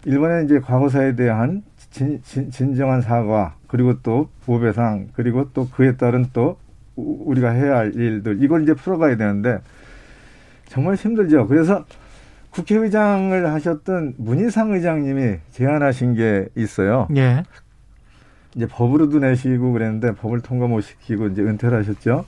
일본의 0.04 0.44
이제 0.44 0.60
과거사에 0.60 1.16
대한 1.16 1.62
진, 1.90 2.20
진, 2.22 2.50
진정한 2.50 3.00
사과 3.00 3.56
그리고 3.66 4.00
또 4.02 4.28
보배상 4.46 5.08
그리고 5.14 5.50
또 5.52 5.68
그에 5.68 5.96
따른 5.96 6.26
또 6.32 6.58
우리가 6.96 7.50
해야 7.50 7.78
할 7.78 7.94
일들 7.94 8.42
이걸 8.42 8.62
이제 8.62 8.74
풀어가야 8.74 9.16
되는데 9.16 9.58
정말 10.66 10.94
힘들죠. 10.94 11.46
그래서 11.48 11.84
국회의장을 12.54 13.46
하셨던 13.52 14.14
문희상 14.16 14.72
의장님이 14.72 15.38
제안하신 15.50 16.14
게 16.14 16.48
있어요. 16.56 17.08
예. 17.16 17.42
이제 18.54 18.66
법으로도 18.68 19.18
내시고 19.18 19.72
그랬는데 19.72 20.14
법을 20.14 20.40
통과 20.40 20.68
못 20.68 20.80
시키고 20.80 21.28
이제 21.28 21.42
은퇴를 21.42 21.76
하셨죠. 21.78 22.24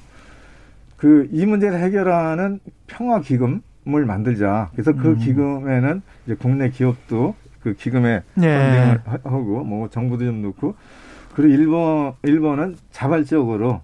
그 0.96 1.28
이 1.30 1.46
문제를 1.46 1.78
해결하는 1.78 2.58
평화 2.88 3.20
기금을 3.20 4.04
만들자. 4.06 4.70
그래서 4.72 4.92
그 4.94 5.10
음. 5.10 5.18
기금에는 5.18 6.02
이제 6.24 6.34
국내 6.34 6.70
기업도 6.70 7.34
그 7.62 7.74
기금에 7.74 8.22
예. 8.42 8.98
하고 9.22 9.62
뭐 9.62 9.88
정부도 9.88 10.24
좀 10.24 10.42
넣고 10.42 10.74
그리고 11.34 11.52
일본 11.54 12.12
일본은 12.24 12.76
자발적으로 12.90 13.82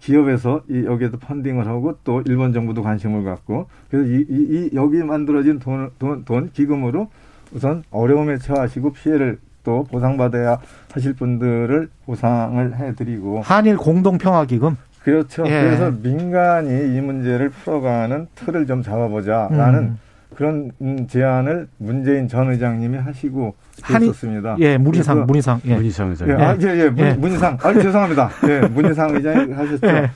기업에서 0.00 0.62
이 0.68 0.84
여기에도 0.84 1.18
펀딩을 1.18 1.66
하고 1.66 1.96
또 2.04 2.22
일본 2.26 2.52
정부도 2.52 2.82
관심을 2.82 3.24
갖고 3.24 3.66
그래서 3.90 4.08
이, 4.08 4.26
이, 4.28 4.68
이 4.70 4.70
여기 4.74 5.02
만들어진 5.02 5.58
돈, 5.58 5.90
돈, 5.98 6.24
돈 6.24 6.50
기금으로 6.52 7.08
우선 7.52 7.82
어려움에 7.90 8.38
처하시고 8.38 8.92
피해를 8.92 9.38
또 9.64 9.84
보상받아야 9.84 10.58
하실 10.92 11.14
분들을 11.14 11.88
보상을 12.06 12.76
해드리고 12.76 13.42
한일 13.42 13.76
공동 13.76 14.18
평화 14.18 14.44
기금 14.44 14.76
그렇죠. 15.02 15.44
예. 15.46 15.62
그래서 15.62 15.90
민간이 15.90 16.96
이 16.96 17.00
문제를 17.00 17.50
풀어가는 17.50 18.28
틀을 18.34 18.66
좀 18.66 18.82
잡아보자라는 18.82 19.78
음. 19.78 19.98
그런 20.34 20.70
제안을 21.08 21.68
문재인 21.78 22.28
전 22.28 22.50
의장님이 22.50 22.98
하시고 22.98 23.54
있었습니다. 23.78 24.56
예, 24.60 24.76
문희상, 24.76 25.26
문희상, 25.26 25.60
예. 25.64 25.74
문희상 25.76 26.10
의장. 26.10 26.28
예, 26.28 26.32
아, 26.34 26.56
예, 26.60 26.84
예, 26.84 26.90
문, 26.90 26.98
예. 27.06 27.14
문희상. 27.14 27.58
아니 27.62 27.82
죄송합니다. 27.82 28.30
예, 28.48 28.60
문희상 28.68 29.14
의장이 29.14 29.52
하셨죠. 29.52 29.86
예. 29.86 30.10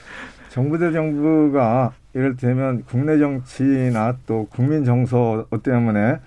정부 0.51 0.79
대 0.79 0.93
정부가 0.93 1.93
이를테면 2.15 2.85
국내 2.87 3.19
정치나 3.19 4.17
또 4.27 4.47
국민 4.51 4.85
정서 4.85 5.47
때문에 5.63 6.19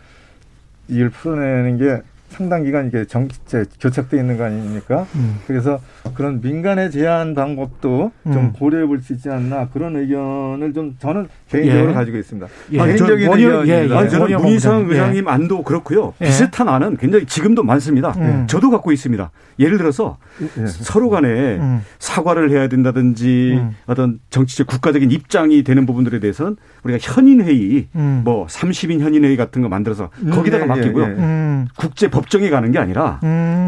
이걸 0.88 1.10
풀어내는 1.10 1.78
게 1.78 2.02
상당 2.36 2.64
기간 2.64 2.88
이게 2.88 3.06
정치체 3.06 3.64
교착돼 3.80 4.18
있는 4.18 4.38
거 4.38 4.44
아닙니까? 4.44 5.06
음. 5.16 5.38
그래서 5.48 5.80
그런 6.16 6.42
민간의 6.42 6.92
제한 6.92 7.34
방법도 7.34 8.12
음. 8.28 8.34
좀 8.34 8.54
고려해 8.54 8.86
볼 8.86 8.96
수 9.06 9.14
있지 9.14 9.30
않나 9.30 9.68
그런 9.70 9.96
의견을 9.98 10.74
좀 10.74 10.96
저는 11.00 11.28
개인적으로 11.50 11.92
예. 11.92 11.94
가지고 11.94 12.18
있습니다. 12.18 12.48
예. 12.72 12.78
개인적인 12.78 13.32
의견입니다. 13.32 13.68
예, 13.68 13.84
예. 14.04 14.10
저는 14.10 14.38
문희상 14.38 14.88
의장님 14.90 15.28
안도 15.28 15.62
그렇고요. 15.64 16.14
예. 16.22 16.26
비슷한 16.26 16.68
안은 16.70 16.98
굉장히 16.98 17.26
지금도 17.26 17.62
많습니다. 17.64 18.14
음. 18.18 18.48
저도 18.48 18.72
갖고 18.72 18.92
있습니다. 18.92 19.30
예를 19.60 19.78
들어서 19.78 20.18
예. 20.42 20.66
서로 20.66 21.10
간에 21.10 21.28
음. 21.58 21.82
사과를 22.00 22.50
해야 22.52 22.68
된다든지 22.68 23.54
음. 23.58 23.76
어떤 23.86 24.20
정치적 24.30 24.66
국가적인 24.68 25.12
입장이 25.12 25.64
되는 25.64 25.86
부분들에 25.86 26.20
대해서는 26.20 26.56
우리가 26.84 26.98
현인 27.02 27.42
회의 27.44 27.88
음. 27.96 28.22
뭐 28.26 28.48
30인 28.48 29.02
현인 29.02 29.24
회의 29.24 29.38
같은 29.38 29.62
거 29.62 29.70
만들어서 29.70 30.10
거기다가 30.32 30.66
맡기고요. 30.66 31.66
국제 31.78 32.10
법 32.10 32.25
정에 32.30 32.50
가는 32.50 32.72
게 32.72 32.80
아니라 32.80 33.20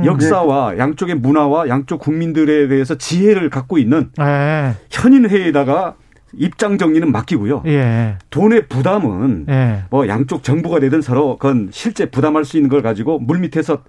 역사와 0.06 0.78
양쪽의 0.78 1.16
문화와 1.16 1.68
양쪽 1.68 2.00
국민들에 2.00 2.68
대해서 2.68 2.96
지혜를 2.96 3.50
갖고 3.50 3.78
있는 3.78 4.10
네. 4.18 4.74
현인 4.90 5.30
회의에다가 5.30 5.96
입장 6.34 6.78
정리는 6.78 7.12
맡기고요. 7.12 7.64
예. 7.68 8.18
돈의 8.30 8.68
부담은 8.68 9.46
예. 9.50 9.84
뭐 9.90 10.08
양쪽 10.08 10.44
정부가 10.44 10.80
되든 10.80 11.02
서로 11.02 11.38
그건 11.38 11.70
실제 11.72 12.10
부담할 12.10 12.46
수 12.46 12.58
있는 12.58 12.70
걸 12.70 12.82
가지고 12.82 13.20
물 13.20 13.40
밑에서 13.40 13.80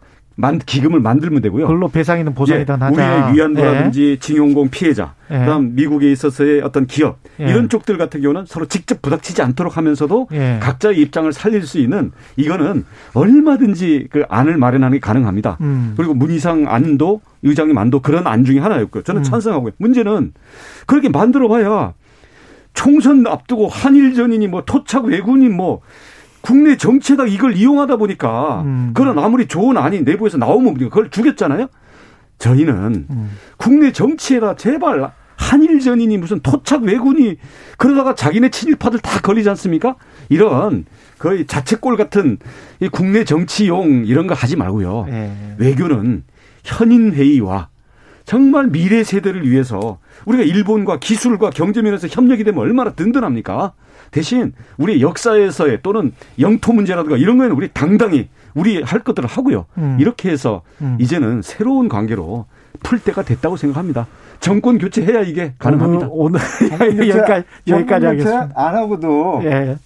만 0.40 0.60
기금을 0.60 1.00
만들면 1.00 1.42
되고요. 1.42 1.66
그걸로 1.66 1.88
배상이든 1.88 2.32
보상이든 2.32 2.76
예, 2.80 2.84
하자. 2.84 2.94
우리의 2.94 3.34
위안부라든지 3.34 4.10
예. 4.10 4.16
징용공 4.20 4.70
피해자, 4.70 5.14
예. 5.32 5.38
그다음 5.40 5.74
미국에 5.74 6.12
있어서의 6.12 6.60
어떤 6.60 6.86
기업 6.86 7.18
예. 7.40 7.48
이런 7.48 7.68
쪽들 7.68 7.98
같은 7.98 8.22
경우는 8.22 8.46
서로 8.46 8.66
직접 8.66 9.02
부닥치지 9.02 9.42
않도록 9.42 9.76
하면서도 9.76 10.28
예. 10.32 10.60
각자의 10.62 11.00
입장을 11.00 11.32
살릴 11.32 11.66
수 11.66 11.80
있는 11.80 12.12
이거는 12.36 12.84
얼마든지 13.14 14.06
그 14.12 14.22
안을 14.28 14.58
마련하는 14.58 14.98
게 14.98 15.00
가능합니다. 15.00 15.58
음. 15.60 15.94
그리고 15.96 16.14
문희상 16.14 16.66
안도 16.68 17.20
의장님 17.42 17.76
안도 17.76 18.00
그런 18.00 18.28
안 18.28 18.44
중에 18.44 18.60
하나였고요. 18.60 19.02
저는 19.02 19.22
음. 19.22 19.24
찬성하고요. 19.24 19.72
문제는 19.78 20.34
그렇게 20.86 21.08
만들어봐야 21.08 21.94
총선 22.74 23.26
앞두고 23.26 23.66
한일전이니 23.66 24.46
뭐 24.46 24.64
토착 24.64 25.06
왜군이 25.06 25.48
뭐 25.48 25.80
국내 26.48 26.78
정치에다 26.78 27.26
이걸 27.26 27.54
이용하다 27.54 27.96
보니까 27.96 28.62
음. 28.62 28.92
그런 28.94 29.18
아무리 29.18 29.46
좋은 29.46 29.76
안이 29.76 30.00
내부에서 30.00 30.38
나오면 30.38 30.78
그걸 30.78 31.10
죽였잖아요. 31.10 31.66
저희는 32.38 33.06
음. 33.10 33.30
국내 33.58 33.92
정치에다 33.92 34.56
제발 34.56 35.12
한일전이니 35.36 36.16
무슨 36.16 36.40
토착 36.40 36.84
왜군이 36.84 37.36
그러다가 37.76 38.14
자기네 38.14 38.48
친일파들 38.48 39.00
다 39.00 39.20
걸리지 39.20 39.46
않습니까? 39.50 39.96
이런 40.30 40.86
거의 41.18 41.46
자책골 41.46 41.98
같은 41.98 42.38
이 42.80 42.88
국내 42.88 43.24
정치용 43.24 44.06
이런 44.06 44.26
거 44.26 44.32
하지 44.32 44.56
말고요. 44.56 45.04
네. 45.10 45.54
외교는 45.58 46.24
현인 46.64 47.12
회의와 47.12 47.68
정말 48.24 48.68
미래 48.68 49.04
세대를 49.04 49.46
위해서 49.46 49.98
우리가 50.24 50.44
일본과 50.44 50.98
기술과 50.98 51.50
경제 51.50 51.82
면에서 51.82 52.08
협력이 52.08 52.44
되면 52.44 52.58
얼마나 52.58 52.92
든든합니까? 52.92 53.74
대신 54.10 54.52
우리 54.76 55.02
역사에서의 55.02 55.80
또는 55.82 56.12
영토 56.40 56.72
문제라든가 56.72 57.16
이런 57.16 57.38
거에는 57.38 57.54
우리 57.54 57.68
당당히 57.72 58.28
우리 58.54 58.82
할 58.82 59.00
것들을 59.00 59.28
하고요. 59.28 59.66
음. 59.78 59.96
이렇게 60.00 60.30
해서 60.30 60.62
음. 60.80 60.96
이제는 61.00 61.42
새로운 61.42 61.88
관계로 61.88 62.46
풀 62.82 62.98
때가 62.98 63.22
됐다고 63.22 63.56
생각합니다. 63.56 64.06
정권 64.40 64.78
교체해야 64.78 65.22
이게 65.22 65.54
가능합니다. 65.58 66.08
오늘, 66.10 66.40
오늘 66.80 67.08
여기까지 67.08 67.44
여기까지 67.66 68.06
하겠습니다. 68.06 68.50
안 68.54 68.76
하고도 68.76 69.40
예. 69.44 69.76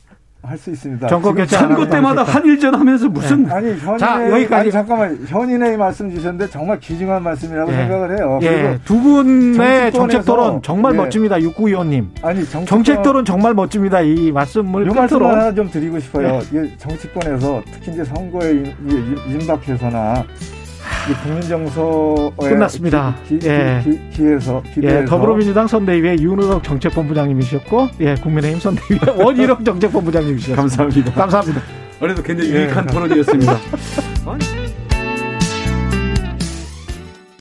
할 0.45 0.59
수 0.59 0.71
있습니다. 0.71 1.07
정권 1.07 1.37
교체 1.37 1.57
선거 1.57 1.87
때마다 1.89 2.25
한일전 2.25 2.75
하면서 2.75 3.09
무슨 3.09 3.45
네. 3.45 3.53
아니 3.53 3.67
현인의 3.75 3.99
자, 3.99 4.31
여기까지 4.31 4.55
아니, 4.63 4.71
잠깐만 4.73 5.19
현인의 5.27 5.77
말씀 5.77 6.11
주셨는데 6.11 6.51
정말 6.51 6.81
귀중한 6.81 7.23
말씀이라고 7.23 7.73
예. 7.73 7.77
생각을 7.77 8.19
해요. 8.19 8.39
예. 8.43 8.79
두 8.85 9.01
분의 9.01 9.93
정책 9.93 10.25
토론 10.25 10.61
정말 10.61 10.95
예. 10.95 10.97
멋집니다. 10.97 11.41
육구 11.41 11.69
의원님. 11.69 12.11
아니 12.23 12.45
정책 12.45 13.03
토론 13.03 13.25
정말 13.25 13.55
멋집니다. 13.55 14.01
이 14.01 14.33
말씀을 14.33 14.87
요 14.89 14.93
말씀 14.93 15.25
하나 15.25 15.55
좀 15.55 15.71
드리고 15.71 16.01
싶어요. 16.01 16.41
예. 16.55 16.77
정치권에서 16.77 17.63
특히 17.73 17.93
이제 17.93 18.05
선거에 18.05 18.75
임박해서나 19.29 20.25
국민 21.23 21.43
정서에 21.43 22.51
끝났습니다. 22.51 23.15
기, 23.29 23.39
기, 23.39 23.49
예. 23.49 23.83
기, 24.13 24.25
에서 24.25 24.63
예, 24.83 25.05
더불어민주당 25.05 25.67
선대위의 25.67 26.19
윤우덕 26.21 26.63
정책본부장님이셨고, 26.63 27.89
예, 28.01 28.15
국민의힘 28.15 28.61
선대위의 28.61 29.01
원희룡 29.19 29.65
정책본부장님이셨습니다. 29.65 30.63
감사합니다. 30.63 31.13
감사합니다. 31.13 31.61
그래도 31.99 32.23
굉장히 32.23 32.51
유익한 32.53 32.87
예. 32.89 32.93
토론이었습니다. 32.93 33.57